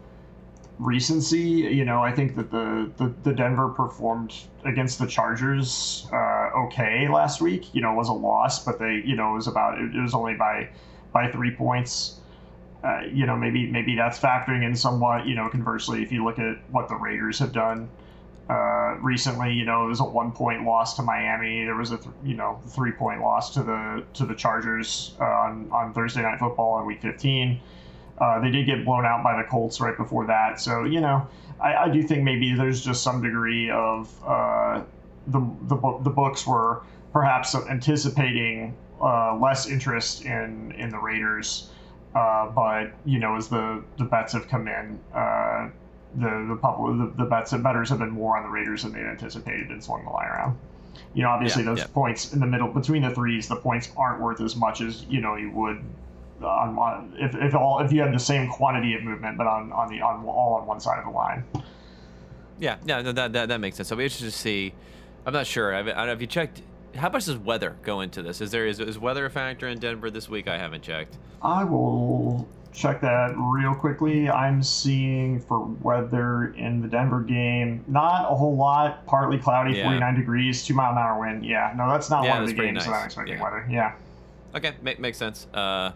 recency. 0.79 1.41
You 1.41 1.85
know, 1.85 2.03
I 2.03 2.13
think 2.13 2.37
that 2.37 2.51
the, 2.51 2.91
the, 2.97 3.15
the 3.23 3.33
Denver 3.33 3.69
performed 3.69 4.35
against 4.65 4.99
the 4.99 5.07
Chargers 5.07 6.07
uh, 6.13 6.51
okay 6.67 7.09
last 7.09 7.41
week. 7.41 7.75
You 7.75 7.81
know, 7.83 7.93
it 7.93 7.97
was 7.97 8.09
a 8.09 8.15
loss, 8.15 8.65
but 8.65 8.79
they, 8.79 9.03
you 9.05 9.17
know, 9.17 9.33
it 9.33 9.37
was 9.37 9.47
about 9.47 9.79
it, 9.79 9.95
was 9.95 10.15
only 10.15 10.35
by 10.35 10.69
by 11.13 11.31
three 11.31 11.55
points. 11.55 12.21
Uh, 12.85 13.03
you 13.13 13.27
know, 13.27 13.37
maybe 13.37 13.71
maybe 13.71 13.95
that's 13.95 14.19
factoring 14.19 14.65
in 14.65 14.75
somewhat. 14.75 15.27
You 15.27 15.35
know, 15.35 15.49
conversely, 15.49 16.03
if 16.03 16.13
you 16.13 16.25
look 16.25 16.39
at 16.39 16.59
what 16.71 16.89
the 16.89 16.97
Raiders 16.97 17.39
have 17.39 17.53
done 17.53 17.89
uh, 18.53 18.97
recently, 19.01 19.53
you 19.55 19.65
know, 19.65 19.85
it 19.85 19.89
was 19.89 20.01
a 20.01 20.05
one 20.05 20.31
point 20.31 20.65
loss 20.65 20.95
to 20.97 21.03
Miami. 21.03 21.65
There 21.65 21.75
was 21.75 21.91
a 21.91 21.97
th- 21.97 22.15
you 22.23 22.35
know 22.35 22.61
three 22.67 22.93
point 22.93 23.23
loss 23.23 23.55
to 23.55 23.63
the 23.63 24.05
to 24.15 24.27
the 24.27 24.35
Chargers 24.35 25.15
uh, 25.21 25.25
on 25.25 25.71
on 25.73 25.95
Thursday 25.95 26.21
Night 26.23 26.39
Football 26.39 26.81
in 26.81 26.87
Week 26.87 27.01
15. 27.01 27.61
Uh, 28.19 28.41
they 28.41 28.51
did 28.51 28.67
get 28.67 28.85
blown 28.85 29.07
out 29.07 29.25
by 29.25 29.37
the 29.41 29.49
Colts 29.49 29.81
right 29.81 29.97
before 29.97 30.27
that. 30.27 30.61
So, 30.61 30.85
you 30.85 31.01
know, 31.01 31.27
I, 31.61 31.75
I 31.75 31.89
do 31.89 32.03
think 32.03 32.23
maybe 32.23 32.55
there's 32.55 32.85
just 32.85 33.03
some 33.03 33.23
degree 33.23 33.71
of 33.71 34.13
uh, 34.25 34.83
the, 35.29 35.41
the, 35.63 35.77
the 36.03 36.11
books 36.11 36.47
were 36.47 36.83
perhaps 37.13 37.55
anticipating 37.55 38.77
uh, 39.01 39.37
less 39.37 39.67
interest 39.67 40.25
in, 40.25 40.73
in 40.73 40.91
the 40.91 40.99
Raiders. 40.99 41.71
Uh, 42.15 42.51
but, 42.51 42.93
you 43.07 43.19
know, 43.19 43.37
as 43.37 43.49
the, 43.49 43.83
the 43.97 44.05
bets 44.05 44.35
have 44.35 44.47
come 44.47 44.69
in, 44.69 45.01
the 46.15 46.47
the, 46.49 46.57
public, 46.57 46.99
the 46.99 47.25
the 47.25 47.29
bets 47.29 47.53
and 47.53 47.63
bettors 47.63 47.89
have 47.89 47.99
been 47.99 48.11
more 48.11 48.37
on 48.37 48.45
the 48.45 48.49
Raiders 48.49 48.83
than 48.83 48.93
they 48.93 49.01
anticipated 49.01 49.71
and 49.71 49.83
swung 49.83 50.05
the 50.05 50.11
line 50.11 50.29
around. 50.29 50.59
You 51.15 51.23
know, 51.23 51.31
obviously 51.31 51.63
yeah, 51.63 51.71
those 51.71 51.79
yeah. 51.81 51.87
points 51.89 52.33
in 52.33 52.41
the 52.41 52.47
middle 52.47 52.69
between 52.69 53.03
the 53.03 53.11
threes, 53.11 53.49
the 53.49 53.57
points 53.57 53.91
aren't 53.97 54.21
worth 54.21 54.41
as 54.41 54.57
much 54.57 54.81
as 54.81 55.05
you 55.05 55.21
know 55.21 55.37
you 55.37 55.51
would 55.51 55.83
uh, 56.43 56.47
on 56.47 57.15
if, 57.19 57.35
if 57.35 57.55
all 57.55 57.81
if 57.81 57.93
you 57.93 58.01
have 58.01 58.13
the 58.13 58.19
same 58.19 58.49
quantity 58.49 58.95
of 58.95 59.03
movement, 59.03 59.39
but 59.39 59.47
on 59.47 59.73
on 59.73 59.89
the 59.89 60.01
on 60.03 60.25
all 60.27 60.55
on 60.55 60.67
one 60.67 60.81
side 60.81 60.99
of 60.99 61.05
the 61.05 61.11
line. 61.11 61.45
Yeah, 62.59 62.77
yeah, 62.85 63.03
that 63.03 63.33
that, 63.33 63.49
that 63.49 63.61
makes 63.61 63.77
sense. 63.77 63.91
I'll 63.91 63.99
be 63.99 64.05
interested 64.05 64.27
to 64.27 64.31
see. 64.31 64.75
I'm 65.25 65.33
not 65.33 65.47
sure. 65.47 65.75
I, 65.75 65.81
I 65.81 65.83
don't 65.83 66.07
know 66.07 66.13
if 66.13 66.21
you 66.21 66.27
checked. 66.27 66.63
How 66.95 67.09
much 67.09 67.25
does 67.25 67.39
weather 67.39 67.77
go 67.83 68.03
into 68.03 68.23
this? 68.23 68.41
Is 68.41 68.51
there 68.51 68.67
is, 68.67 68.79
is 68.79 68.99
weather 68.99 69.25
a 69.25 69.31
factor 69.31 69.67
in 69.69 69.79
Denver 69.79 70.11
this 70.11 70.29
week? 70.29 70.47
I 70.47 70.59
haven't 70.59 70.83
checked. 70.83 71.17
I 71.41 71.65
will 71.65 72.47
check 72.73 73.01
that 73.03 73.35
real 73.37 73.75
quickly. 73.75 74.29
I'm 74.29 74.63
seeing 74.63 75.41
for 75.41 75.61
weather 75.61 76.55
in 76.57 76.81
the 76.81 76.89
Denver 76.89 77.21
game, 77.21 77.85
not 77.87 78.31
a 78.31 78.35
whole 78.35 78.57
lot. 78.57 79.05
Partly 79.07 79.39
cloudy, 79.39 79.77
yeah. 79.77 79.85
49 79.85 80.15
degrees, 80.15 80.65
two 80.65 80.75
mile 80.75 80.93
an 80.93 80.99
hour 80.99 81.21
wind. 81.21 81.45
Yeah, 81.45 81.73
no, 81.77 81.89
that's 81.89 82.11
not 82.11 82.25
yeah, 82.25 82.35
one 82.35 82.43
of 82.43 82.49
the 82.49 82.55
games 82.55 82.77
nice. 82.77 82.87
that 82.87 82.93
I'm 82.95 83.05
expecting 83.07 83.37
yeah. 83.37 83.43
weather. 83.43 83.67
Yeah. 83.71 83.95
Okay, 84.55 84.73
make, 84.83 84.99
makes 84.99 85.19
sense. 85.19 85.47
Uh, 85.53 85.93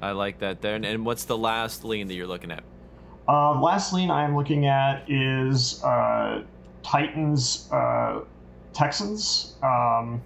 I 0.00 0.12
like 0.12 0.38
that 0.40 0.60
there. 0.60 0.74
And, 0.76 0.84
and 0.84 1.04
what's 1.04 1.24
the 1.24 1.38
last 1.38 1.84
lean 1.84 2.08
that 2.08 2.14
you're 2.14 2.26
looking 2.26 2.50
at? 2.50 2.62
Uh, 3.28 3.60
last 3.60 3.92
lean 3.92 4.10
I'm 4.10 4.36
looking 4.36 4.66
at 4.66 5.08
is 5.10 5.82
uh, 5.84 6.42
Titans 6.82 7.68
uh, 7.72 8.20
Texans. 8.72 9.56
Um, 9.62 10.22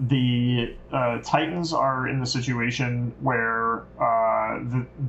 the 0.00 0.76
uh, 0.92 1.18
Titans 1.22 1.72
are 1.72 2.08
in 2.08 2.20
the 2.20 2.26
situation 2.26 3.12
where 3.20 3.84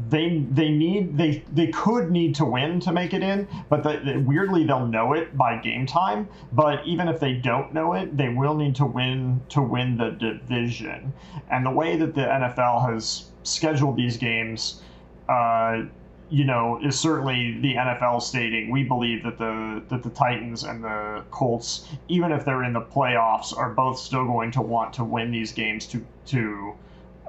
they 0.10 0.40
they 0.52 0.70
need 0.70 1.18
they 1.18 1.44
they 1.52 1.68
could 1.68 2.12
need 2.12 2.36
to 2.36 2.46
win 2.46 2.80
to 2.82 2.92
make 2.92 3.14
it 3.14 3.22
in, 3.24 3.48
but 3.70 3.84
the, 3.84 4.02
the, 4.04 4.20
weirdly 4.20 4.66
they'll 4.66 4.88
know 4.88 5.14
it 5.14 5.38
by 5.38 5.58
game 5.58 5.86
time. 5.86 6.28
But 6.52 6.86
even 6.86 7.08
if 7.08 7.20
they 7.20 7.34
don't 7.34 7.74
know 7.74 7.94
it, 7.94 8.16
they 8.16 8.30
will 8.30 8.56
need 8.56 8.76
to 8.76 8.86
win 8.86 9.42
to 9.50 9.62
win 9.62 9.98
the 9.98 10.12
division. 10.12 11.14
And 11.50 11.66
the 11.66 11.72
way 11.72 11.98
that 11.98 12.16
the 12.16 12.22
NFL 12.22 12.90
has 12.92 13.26
scheduled 13.44 13.98
these 13.98 14.18
games, 14.18 14.82
uh, 15.28 15.84
you 16.30 16.46
know, 16.46 16.80
is 16.84 17.00
certainly 17.00 17.60
the 17.60 17.76
NFL 17.76 18.22
stating 18.22 18.70
we 18.70 18.84
believe 18.84 19.24
that 19.24 19.38
the 19.38 19.84
that 19.90 20.04
the 20.04 20.10
Titans 20.10 20.64
and 20.64 20.84
the 20.84 21.24
Colts, 21.32 21.88
even 22.08 22.32
if 22.32 22.46
they're 22.46 22.64
in 22.64 22.74
the 22.74 22.82
playoffs, 22.82 23.58
are 23.58 23.72
both 23.72 24.00
still 24.00 24.26
going 24.26 24.52
to 24.52 24.62
want 24.62 24.94
to 24.94 25.04
win 25.04 25.32
these 25.32 25.52
games 25.52 25.86
to 25.88 26.06
to 26.28 26.74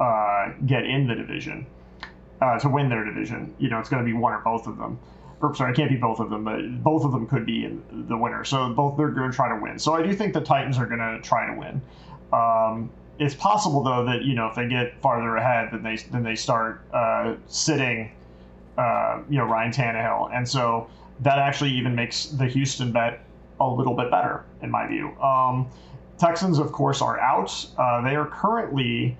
uh, 0.00 0.52
get 0.66 0.84
in 0.84 1.06
the 1.06 1.14
division, 1.14 1.66
uh, 2.40 2.58
to 2.58 2.68
win 2.68 2.88
their 2.88 3.04
division. 3.04 3.54
You 3.58 3.70
know, 3.70 3.78
it's 3.78 3.88
going 3.88 4.04
to 4.04 4.06
be 4.06 4.16
one 4.16 4.32
or 4.32 4.40
both 4.40 4.66
of 4.66 4.76
them. 4.76 4.98
Or 5.40 5.54
sorry, 5.54 5.72
it 5.72 5.76
can't 5.76 5.90
be 5.90 5.96
both 5.96 6.20
of 6.20 6.28
them, 6.28 6.44
but 6.44 6.82
both 6.82 7.04
of 7.04 7.12
them 7.12 7.26
could 7.26 7.46
be 7.46 7.64
in 7.64 7.82
the 8.08 8.16
winner. 8.16 8.44
So 8.44 8.72
both 8.74 8.96
they're 8.96 9.08
going 9.08 9.30
to 9.30 9.36
try 9.36 9.48
to 9.48 9.62
win. 9.62 9.78
So 9.78 9.94
I 9.94 10.02
do 10.02 10.14
think 10.14 10.34
the 10.34 10.40
Titans 10.40 10.78
are 10.78 10.86
going 10.86 11.00
to 11.00 11.18
try 11.22 11.46
to 11.46 11.58
win. 11.58 11.80
Um, 12.32 12.90
it's 13.18 13.34
possible 13.34 13.82
though 13.82 14.04
that 14.06 14.22
you 14.22 14.34
know 14.34 14.46
if 14.46 14.54
they 14.54 14.66
get 14.66 15.00
farther 15.00 15.36
ahead, 15.36 15.68
then 15.72 15.82
they 15.82 15.96
then 16.10 16.22
they 16.22 16.34
start 16.34 16.82
uh, 16.92 17.34
sitting, 17.46 18.12
uh, 18.78 19.20
you 19.28 19.38
know, 19.38 19.44
Ryan 19.44 19.72
Tannehill, 19.72 20.34
and 20.34 20.48
so 20.48 20.88
that 21.20 21.38
actually 21.38 21.70
even 21.70 21.94
makes 21.94 22.26
the 22.26 22.46
Houston 22.46 22.92
bet 22.92 23.20
a 23.60 23.68
little 23.68 23.94
bit 23.94 24.10
better 24.10 24.44
in 24.62 24.70
my 24.70 24.86
view. 24.86 25.10
Um, 25.20 25.68
Texans, 26.18 26.58
of 26.58 26.72
course, 26.72 27.02
are 27.02 27.18
out. 27.20 27.66
Uh, 27.78 28.02
they 28.02 28.16
are 28.16 28.26
currently, 28.26 29.16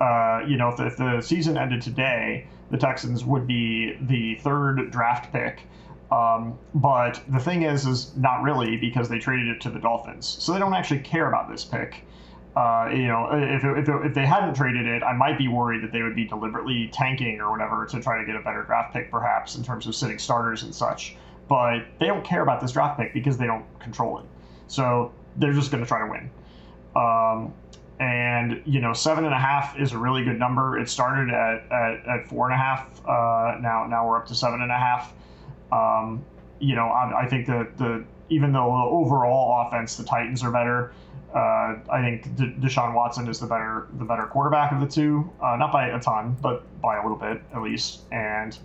uh, 0.00 0.42
you 0.46 0.56
know, 0.56 0.68
if 0.68 0.76
the, 0.76 0.86
if 0.86 0.96
the 0.96 1.20
season 1.20 1.56
ended 1.56 1.82
today, 1.82 2.46
the 2.74 2.80
Texans 2.80 3.24
would 3.24 3.46
be 3.46 3.96
the 4.00 4.34
third 4.40 4.90
draft 4.90 5.32
pick. 5.32 5.62
Um, 6.10 6.58
but 6.74 7.22
the 7.28 7.38
thing 7.38 7.62
is, 7.62 7.86
is 7.86 8.16
not 8.16 8.42
really 8.42 8.76
because 8.76 9.08
they 9.08 9.20
traded 9.20 9.46
it 9.46 9.60
to 9.60 9.70
the 9.70 9.78
Dolphins, 9.78 10.26
so 10.40 10.52
they 10.52 10.58
don't 10.58 10.74
actually 10.74 10.98
care 10.98 11.28
about 11.28 11.48
this 11.48 11.64
pick. 11.64 12.02
Uh, 12.56 12.90
you 12.92 13.06
know, 13.06 13.28
if, 13.32 13.62
if, 13.64 13.88
if 13.88 14.12
they 14.12 14.26
hadn't 14.26 14.54
traded 14.54 14.88
it, 14.88 15.04
I 15.04 15.12
might 15.12 15.38
be 15.38 15.46
worried 15.46 15.84
that 15.84 15.92
they 15.92 16.02
would 16.02 16.16
be 16.16 16.24
deliberately 16.24 16.90
tanking 16.92 17.38
or 17.40 17.52
whatever 17.52 17.86
to 17.86 18.00
try 18.00 18.18
to 18.18 18.26
get 18.26 18.34
a 18.34 18.40
better 18.40 18.64
draft 18.64 18.92
pick, 18.92 19.08
perhaps 19.08 19.54
in 19.54 19.62
terms 19.62 19.86
of 19.86 19.94
sitting 19.94 20.18
starters 20.18 20.64
and 20.64 20.74
such. 20.74 21.14
But 21.48 21.86
they 22.00 22.06
don't 22.06 22.24
care 22.24 22.42
about 22.42 22.60
this 22.60 22.72
draft 22.72 22.98
pick 22.98 23.14
because 23.14 23.38
they 23.38 23.46
don't 23.46 23.66
control 23.78 24.18
it. 24.18 24.24
So 24.66 25.12
they're 25.36 25.52
just 25.52 25.70
going 25.70 25.84
to 25.84 25.88
try 25.88 26.00
to 26.00 26.10
win. 26.10 26.28
Um, 26.96 27.54
and 28.00 28.62
you 28.64 28.80
know, 28.80 28.92
seven 28.92 29.24
and 29.24 29.34
a 29.34 29.38
half 29.38 29.78
is 29.78 29.92
a 29.92 29.98
really 29.98 30.24
good 30.24 30.38
number. 30.38 30.78
It 30.78 30.88
started 30.88 31.32
at, 31.32 31.70
at, 31.70 32.06
at 32.06 32.28
four 32.28 32.50
and 32.50 32.54
a 32.54 32.58
half. 32.58 33.00
Uh, 33.06 33.58
now 33.60 33.86
now 33.88 34.06
we're 34.06 34.16
up 34.16 34.26
to 34.26 34.34
seven 34.34 34.62
and 34.62 34.70
a 34.70 34.78
half. 34.78 35.12
Um, 35.70 36.24
you 36.58 36.74
know, 36.74 36.88
I, 36.88 37.22
I 37.24 37.28
think 37.28 37.46
that 37.46 37.76
the 37.78 38.04
even 38.30 38.52
though 38.52 38.66
the 38.66 38.96
overall 38.96 39.66
offense, 39.66 39.96
the 39.96 40.04
Titans 40.04 40.42
are 40.42 40.50
better. 40.50 40.92
Uh, 41.34 41.78
I 41.90 42.00
think 42.00 42.36
De- 42.36 42.52
Deshaun 42.52 42.94
Watson 42.94 43.28
is 43.28 43.40
the 43.40 43.46
better 43.46 43.88
the 43.98 44.04
better 44.04 44.26
quarterback 44.26 44.72
of 44.72 44.80
the 44.80 44.86
two, 44.86 45.30
uh, 45.42 45.56
not 45.56 45.72
by 45.72 45.88
a 45.88 46.00
ton, 46.00 46.36
but 46.40 46.64
by 46.80 46.96
a 46.96 47.02
little 47.02 47.18
bit 47.18 47.42
at 47.52 47.62
least. 47.62 48.02
And 48.12 48.56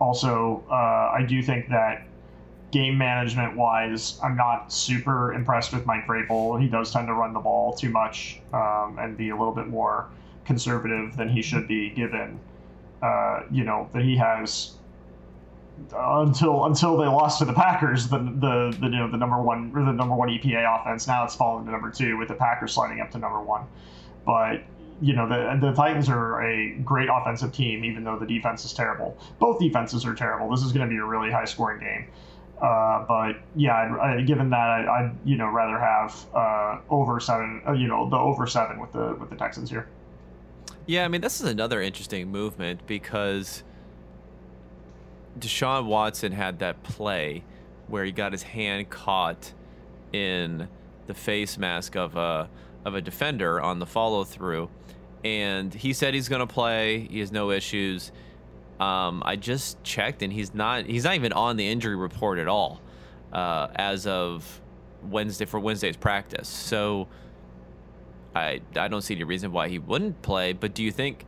also, 0.00 0.64
uh, 0.70 0.74
I 1.16 1.24
do 1.26 1.42
think 1.42 1.68
that 1.68 2.07
game 2.70 2.98
management 2.98 3.56
wise, 3.56 4.18
I'm 4.22 4.36
not 4.36 4.72
super 4.72 5.32
impressed 5.32 5.72
with 5.72 5.86
Mike 5.86 6.06
Vrabel. 6.06 6.60
He 6.60 6.68
does 6.68 6.92
tend 6.92 7.06
to 7.06 7.14
run 7.14 7.32
the 7.32 7.40
ball 7.40 7.72
too 7.72 7.90
much 7.90 8.40
um, 8.52 8.98
and 9.00 9.16
be 9.16 9.30
a 9.30 9.36
little 9.36 9.54
bit 9.54 9.68
more 9.68 10.08
conservative 10.44 11.16
than 11.16 11.28
he 11.28 11.42
should 11.42 11.66
be, 11.68 11.90
given 11.90 12.38
uh, 13.02 13.42
you 13.50 13.64
know 13.64 13.88
that 13.92 14.02
he 14.02 14.16
has 14.16 14.74
until 15.94 16.64
until 16.64 16.96
they 16.96 17.06
lost 17.06 17.38
to 17.38 17.44
the 17.44 17.52
Packers, 17.52 18.08
the 18.08 18.18
the, 18.18 18.76
the 18.80 18.86
you 18.86 18.98
know 18.98 19.10
the 19.10 19.16
number 19.16 19.40
one 19.40 19.72
or 19.74 19.84
the 19.84 19.92
number 19.92 20.14
one 20.14 20.28
EPA 20.28 20.80
offense. 20.80 21.06
Now 21.06 21.24
it's 21.24 21.34
fallen 21.34 21.64
to 21.66 21.70
number 21.70 21.90
two 21.90 22.16
with 22.16 22.28
the 22.28 22.34
Packers 22.34 22.72
sliding 22.72 23.00
up 23.00 23.10
to 23.12 23.18
number 23.18 23.40
one. 23.40 23.66
But 24.26 24.62
you 25.00 25.14
know 25.14 25.28
the 25.28 25.58
the 25.60 25.72
Titans 25.72 26.08
are 26.08 26.42
a 26.42 26.74
great 26.84 27.08
offensive 27.12 27.52
team, 27.52 27.84
even 27.84 28.04
though 28.04 28.18
the 28.18 28.26
defense 28.26 28.64
is 28.64 28.72
terrible. 28.72 29.16
Both 29.38 29.60
defenses 29.60 30.04
are 30.04 30.14
terrible. 30.14 30.50
This 30.50 30.64
is 30.64 30.72
going 30.72 30.86
to 30.86 30.90
be 30.92 30.98
a 30.98 31.04
really 31.04 31.30
high 31.30 31.44
scoring 31.44 31.80
game. 31.80 32.06
Uh, 32.60 33.04
but 33.06 33.36
yeah, 33.54 33.96
I, 34.00 34.20
given 34.22 34.50
that, 34.50 34.58
I, 34.58 35.02
would 35.02 35.18
you 35.24 35.36
know 35.36 35.48
rather 35.48 35.78
have 35.78 36.26
uh, 36.34 36.78
over 36.90 37.20
seven, 37.20 37.62
uh, 37.66 37.72
you 37.72 37.86
know, 37.86 38.08
the 38.08 38.16
over 38.16 38.46
seven 38.46 38.80
with 38.80 38.92
the 38.92 39.14
with 39.14 39.30
the 39.30 39.36
Texans 39.36 39.70
here. 39.70 39.88
Yeah, 40.86 41.04
I 41.04 41.08
mean 41.08 41.20
this 41.20 41.40
is 41.40 41.48
another 41.48 41.80
interesting 41.80 42.28
movement 42.30 42.86
because 42.86 43.62
Deshaun 45.38 45.86
Watson 45.86 46.32
had 46.32 46.58
that 46.58 46.82
play 46.82 47.44
where 47.86 48.04
he 48.04 48.10
got 48.10 48.32
his 48.32 48.42
hand 48.42 48.90
caught 48.90 49.52
in 50.12 50.68
the 51.06 51.14
face 51.14 51.58
mask 51.58 51.96
of 51.96 52.16
a 52.16 52.48
of 52.84 52.94
a 52.94 53.00
defender 53.00 53.60
on 53.60 53.78
the 53.78 53.86
follow 53.86 54.24
through, 54.24 54.68
and 55.24 55.72
he 55.72 55.92
said 55.92 56.14
he's 56.14 56.28
going 56.28 56.40
to 56.40 56.52
play. 56.52 57.06
He 57.10 57.20
has 57.20 57.30
no 57.30 57.50
issues. 57.50 58.10
Um, 58.80 59.22
I 59.24 59.36
just 59.36 59.82
checked, 59.82 60.22
and 60.22 60.32
he's 60.32 60.54
not 60.54 60.86
he's 60.86 61.04
not 61.04 61.14
even 61.14 61.32
on 61.32 61.56
the 61.56 61.68
injury 61.68 61.96
report 61.96 62.38
at 62.38 62.48
all 62.48 62.80
uh, 63.32 63.68
as 63.74 64.06
of 64.06 64.60
Wednesday 65.02 65.44
for 65.44 65.58
Wednesday's 65.58 65.96
practice. 65.96 66.48
So 66.48 67.08
I 68.34 68.60
I 68.76 68.88
don't 68.88 69.02
see 69.02 69.14
any 69.14 69.24
reason 69.24 69.52
why 69.52 69.68
he 69.68 69.78
wouldn't 69.78 70.22
play. 70.22 70.52
But 70.52 70.74
do 70.74 70.82
you 70.82 70.92
think? 70.92 71.24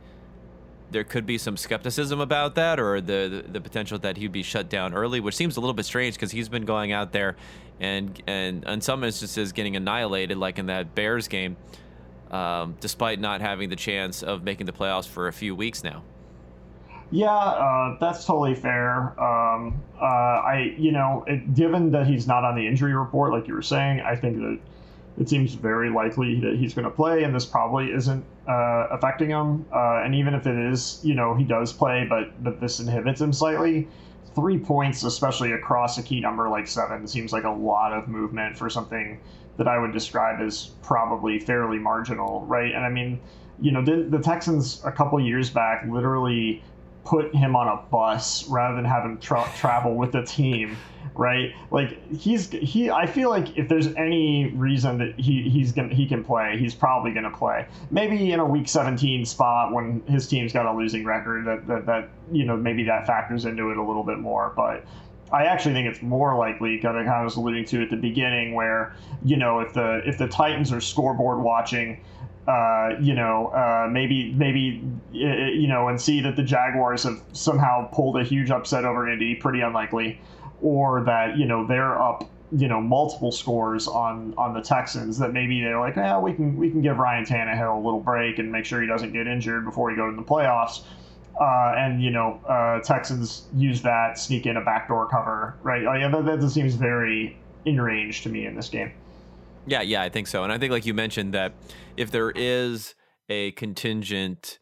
there 0.91 1.03
could 1.05 1.25
be 1.25 1.37
some 1.37 1.55
skepticism 1.55 2.19
about 2.19 2.55
that 2.55 2.77
or 2.77 2.99
the, 2.99 3.43
the, 3.45 3.51
the 3.53 3.61
potential 3.61 3.97
that 3.99 4.17
he'd 4.17 4.31
be 4.31 4.43
shut 4.43 4.69
down 4.69 4.93
early, 4.93 5.19
which 5.19 5.35
seems 5.35 5.57
a 5.57 5.59
little 5.61 5.73
bit 5.73 5.85
strange 5.85 6.15
because 6.15 6.31
he's 6.31 6.49
been 6.49 6.65
going 6.65 6.91
out 6.91 7.13
there 7.13 7.37
and 7.79 8.21
and 8.27 8.63
in 8.65 8.79
some 8.81 9.03
instances 9.03 9.51
getting 9.53 9.75
annihilated, 9.75 10.37
like 10.37 10.59
in 10.59 10.67
that 10.67 10.93
Bears 10.93 11.27
game, 11.27 11.57
um, 12.29 12.75
despite 12.79 13.19
not 13.19 13.41
having 13.41 13.69
the 13.69 13.75
chance 13.75 14.21
of 14.21 14.43
making 14.43 14.67
the 14.67 14.71
playoffs 14.71 15.07
for 15.07 15.27
a 15.27 15.33
few 15.33 15.55
weeks 15.55 15.83
now. 15.83 16.03
Yeah, 17.11 17.29
uh, 17.33 17.97
that's 17.99 18.25
totally 18.25 18.55
fair. 18.55 19.19
Um, 19.21 19.81
uh, 20.01 20.05
I, 20.05 20.73
you 20.77 20.93
know, 20.93 21.25
it, 21.27 21.53
given 21.53 21.91
that 21.91 22.07
he's 22.07 22.25
not 22.25 22.45
on 22.45 22.55
the 22.55 22.65
injury 22.65 22.95
report, 22.95 23.33
like 23.33 23.47
you 23.47 23.53
were 23.53 23.61
saying, 23.61 23.99
I 23.99 24.15
think 24.15 24.37
that 24.37 24.59
it 25.17 25.27
seems 25.27 25.53
very 25.53 25.89
likely 25.89 26.39
that 26.39 26.55
he's 26.55 26.73
going 26.73 26.85
to 26.85 26.91
play, 26.91 27.23
and 27.23 27.35
this 27.35 27.45
probably 27.45 27.91
isn't 27.91 28.23
uh, 28.47 28.87
affecting 28.91 29.29
him. 29.29 29.65
Uh, 29.73 30.03
and 30.03 30.15
even 30.15 30.33
if 30.33 30.47
it 30.47 30.57
is, 30.57 31.01
you 31.03 31.13
know, 31.13 31.35
he 31.35 31.43
does 31.43 31.73
play, 31.73 32.05
but 32.09 32.41
but 32.41 32.61
this 32.61 32.79
inhibits 32.79 33.19
him 33.19 33.33
slightly. 33.33 33.89
Three 34.33 34.57
points, 34.57 35.03
especially 35.03 35.51
across 35.51 35.97
a 35.97 36.03
key 36.03 36.21
number 36.21 36.47
like 36.47 36.65
seven, 36.65 37.05
seems 37.07 37.33
like 37.33 37.43
a 37.43 37.49
lot 37.51 37.91
of 37.91 38.07
movement 38.07 38.57
for 38.57 38.69
something 38.69 39.19
that 39.57 39.67
I 39.67 39.77
would 39.77 39.91
describe 39.91 40.39
as 40.39 40.71
probably 40.81 41.39
fairly 41.39 41.77
marginal, 41.77 42.45
right? 42.47 42.73
And 42.73 42.85
I 42.85 42.89
mean, 42.89 43.19
you 43.59 43.71
know, 43.71 43.83
the, 43.83 44.03
the 44.09 44.19
Texans 44.19 44.81
a 44.85 44.91
couple 44.91 45.19
years 45.19 45.49
back 45.49 45.85
literally 45.87 46.63
put 47.03 47.33
him 47.35 47.55
on 47.55 47.67
a 47.67 47.81
bus 47.89 48.47
rather 48.47 48.75
than 48.75 48.85
have 48.85 49.03
him 49.03 49.17
tra- 49.17 49.51
travel 49.57 49.95
with 49.95 50.11
the 50.11 50.23
team 50.23 50.77
right? 51.15 51.53
Like 51.71 51.99
he's 52.15 52.49
he 52.49 52.89
i 52.89 53.05
feel 53.05 53.29
like 53.29 53.57
if 53.57 53.67
there's 53.67 53.87
any 53.95 54.51
reason 54.55 54.97
that 54.99 55.19
he 55.19 55.49
he's 55.49 55.71
gonna 55.71 55.93
he 55.93 56.07
can 56.07 56.23
play 56.23 56.57
he's 56.57 56.73
probably 56.73 57.11
gonna 57.11 57.35
play. 57.35 57.67
Maybe 57.89 58.31
in 58.31 58.39
a 58.39 58.45
week 58.45 58.67
17 58.67 59.25
spot 59.25 59.73
when 59.73 60.01
his 60.07 60.27
team's 60.27 60.53
got 60.53 60.65
a 60.65 60.73
losing 60.73 61.05
record 61.05 61.45
that 61.45 61.67
that, 61.67 61.85
that 61.85 62.09
you 62.31 62.45
know 62.45 62.55
maybe 62.55 62.83
that 62.85 63.05
factors 63.05 63.45
into 63.45 63.71
it 63.71 63.77
a 63.77 63.83
little 63.83 64.03
bit 64.03 64.19
more. 64.19 64.53
But 64.55 64.85
I 65.31 65.45
actually 65.45 65.73
think 65.73 65.87
it's 65.87 66.01
more 66.01 66.37
likely, 66.37 66.77
kind 66.79 66.97
of, 66.97 67.07
I 67.07 67.23
was 67.23 67.37
alluding 67.37 67.63
to 67.65 67.81
at 67.83 67.89
the 67.89 67.95
beginning, 67.95 68.53
where 68.53 68.95
you 69.23 69.37
know 69.37 69.59
if 69.59 69.73
the 69.73 70.01
if 70.05 70.17
the 70.17 70.27
Titans 70.27 70.71
are 70.71 70.81
scoreboard 70.81 71.41
watching, 71.41 72.03
uh, 72.47 72.95
you 72.99 73.13
know, 73.13 73.47
uh, 73.47 73.87
maybe 73.89 74.33
maybe 74.33 74.83
you 75.11 75.67
know, 75.67 75.87
and 75.87 76.01
see 76.01 76.21
that 76.21 76.35
the 76.35 76.43
Jaguars 76.43 77.03
have 77.03 77.21
somehow 77.33 77.87
pulled 77.91 78.17
a 78.17 78.23
huge 78.23 78.49
upset 78.49 78.83
over 78.83 79.07
Indy, 79.09 79.35
pretty 79.35 79.61
unlikely, 79.61 80.19
or 80.61 81.03
that 81.03 81.37
you 81.37 81.45
know 81.45 81.67
they're 81.67 82.01
up, 82.01 82.29
you 82.51 82.67
know, 82.67 82.81
multiple 82.81 83.31
scores 83.31 83.87
on 83.87 84.33
on 84.37 84.53
the 84.53 84.61
Texans. 84.61 85.19
That 85.19 85.33
maybe 85.33 85.61
they're 85.61 85.79
like, 85.79 85.95
yeah, 85.95 86.19
we 86.19 86.33
can 86.33 86.57
we 86.57 86.71
can 86.71 86.81
give 86.81 86.97
Ryan 86.97 87.25
Tannehill 87.25 87.75
a 87.75 87.79
little 87.79 87.99
break 87.99 88.39
and 88.39 88.51
make 88.51 88.65
sure 88.65 88.81
he 88.81 88.87
doesn't 88.87 89.13
get 89.13 89.27
injured 89.27 89.63
before 89.63 89.91
he 89.91 89.95
goes 89.95 90.13
to 90.13 90.15
the 90.15 90.27
playoffs. 90.27 90.81
Uh, 91.39 91.73
and 91.77 92.03
you 92.03 92.09
know, 92.09 92.41
uh, 92.47 92.79
Texans 92.81 93.47
use 93.55 93.81
that, 93.83 94.17
sneak 94.17 94.45
in 94.45 94.57
a 94.57 94.61
backdoor 94.65 95.07
cover, 95.07 95.55
right? 95.63 95.83
Like, 95.83 96.11
that, 96.11 96.39
that 96.39 96.49
seems 96.49 96.75
very 96.75 97.37
in 97.65 97.79
range 97.79 98.23
to 98.23 98.29
me 98.29 98.45
in 98.45 98.55
this 98.55 98.69
game. 98.69 98.91
Yeah, 99.65 99.81
yeah, 99.81 100.01
I 100.01 100.09
think 100.09 100.27
so. 100.27 100.43
And 100.43 100.51
I 100.51 100.57
think, 100.57 100.71
like 100.71 100.85
you 100.85 100.93
mentioned, 100.93 101.33
that 101.33 101.53
if 101.95 102.11
there 102.11 102.31
is 102.31 102.95
a 103.29 103.51
contingent, 103.51 104.59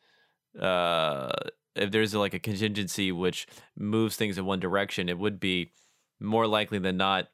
uh, 0.59 1.31
if 1.75 1.91
there's 1.91 2.13
like 2.13 2.33
a 2.33 2.39
contingency 2.39 3.12
which 3.12 3.47
moves 3.77 4.15
things 4.15 4.38
in 4.38 4.45
one 4.45 4.59
direction, 4.59 5.09
it 5.09 5.17
would 5.17 5.39
be 5.39 5.71
more 6.19 6.47
likely 6.47 6.79
than 6.79 6.97
not 6.97 7.29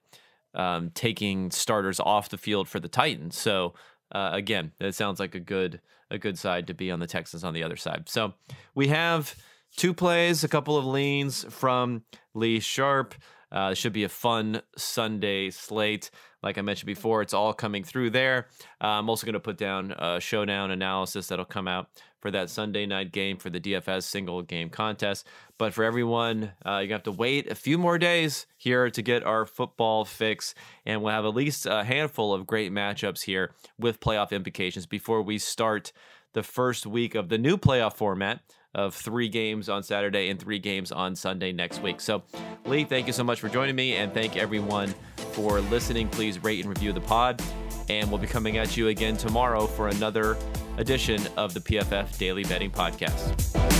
um, 0.54 0.91
taking 0.93 1.51
starters 1.51 1.99
off 1.99 2.30
the 2.30 2.38
field 2.38 2.67
for 2.67 2.80
the 2.80 2.88
Titans. 2.88 3.38
So 3.38 3.73
uh, 4.12 4.30
again, 4.34 4.71
that 4.80 4.95
sounds 4.95 5.19
like 5.19 5.36
a 5.36 5.39
good 5.39 5.82
a 6.12 6.19
good 6.19 6.38
side 6.38 6.67
to 6.67 6.73
be 6.75 6.91
on 6.91 6.99
the 6.99 7.08
Texans 7.08 7.43
on 7.43 7.56
the 7.56 7.63
other 7.63 7.75
side. 7.75 8.08
So 8.08 8.34
we 8.75 8.89
have 8.89 9.36
two 9.75 9.91
plays, 9.91 10.43
a 10.43 10.47
couple 10.47 10.78
of 10.78 10.86
leans 10.86 11.43
from 11.49 12.04
Lee 12.36 12.60
Sharpe. 12.60 13.15
Uh, 13.51 13.69
it 13.71 13.75
should 13.75 13.93
be 13.93 14.04
a 14.04 14.10
fun 14.10 14.62
Sunday 14.78 15.49
slate. 15.49 16.12
Like 16.46 16.60
I 16.60 16.62
mentioned 16.62 16.86
before, 16.86 17.24
it's 17.24 17.34
all 17.34 17.54
coming 17.54 17.84
through 17.84 18.12
there. 18.12 18.48
Uh, 18.80 19.00
I'm 19.00 19.10
also 19.10 19.26
going 19.26 19.34
to 19.34 19.40
put 19.40 19.58
down 19.58 19.96
a 19.98 20.20
showdown 20.22 20.70
analysis 20.70 21.28
that'll 21.28 21.44
come 21.44 21.68
out 21.68 21.90
for 22.20 22.30
that 22.30 22.52
Sunday 22.52 22.86
night 22.86 23.12
game 23.12 23.38
for 23.38 23.50
the 23.50 23.60
DFS 23.60 24.04
single 24.04 24.44
game 24.44 24.70
contest. 24.70 25.26
But 25.58 25.74
for 25.74 25.84
everyone, 25.84 26.52
uh, 26.64 26.84
you 26.86 26.94
have 26.94 27.04
to 27.04 27.12
wait 27.12 27.50
a 27.50 27.56
few 27.56 27.80
more 27.80 27.98
days 27.98 28.46
here 28.58 28.92
to 28.92 29.02
get 29.02 29.24
our 29.24 29.48
football 29.48 30.06
fix, 30.06 30.54
and 30.86 31.02
we'll 31.02 31.14
have 31.14 31.26
at 31.26 31.34
least 31.34 31.66
a 31.66 31.84
handful 31.84 32.32
of 32.32 32.46
great 32.46 32.72
matchups 32.72 33.24
here 33.24 33.52
with 33.80 34.00
playoff 34.00 34.32
implications 34.32 34.86
before 34.86 35.24
we 35.24 35.40
start 35.40 35.92
the 36.34 36.44
first 36.44 36.86
week 36.86 37.16
of 37.16 37.30
the 37.30 37.40
new 37.40 37.58
playoff 37.58 37.96
format 37.96 38.42
of 38.76 38.94
three 38.94 39.30
games 39.30 39.70
on 39.70 39.82
Saturday 39.82 40.30
and 40.30 40.40
three 40.40 40.60
games 40.60 40.92
on 40.92 41.16
Sunday 41.16 41.52
next 41.52 41.82
week. 41.82 42.00
So, 42.00 42.22
Lee, 42.66 42.84
thank 42.84 43.08
you 43.08 43.14
so 43.14 43.24
much 43.24 43.40
for 43.40 43.50
joining 43.50 43.76
me, 43.76 43.96
and 43.96 44.14
thank 44.14 44.38
everyone 44.38 44.94
for 45.32 45.62
listening. 45.62 46.10
Please 46.10 46.44
rate 46.44 46.60
and 46.60 46.70
review 46.70 46.94
the 46.94 47.02
pod, 47.02 47.42
and 47.90 48.10
we'll 48.10 48.20
be 48.20 48.28
coming 48.28 48.58
at 48.58 48.78
you 48.78 48.90
again 48.90 49.18
tomorrow 49.18 49.66
for 49.66 49.88
another 49.88 50.38
edition 50.78 51.26
of 51.38 51.54
the 51.54 51.60
PFF 51.62 52.18
Daily 52.18 52.44
Betting 52.44 52.70
Podcast. 52.70 53.75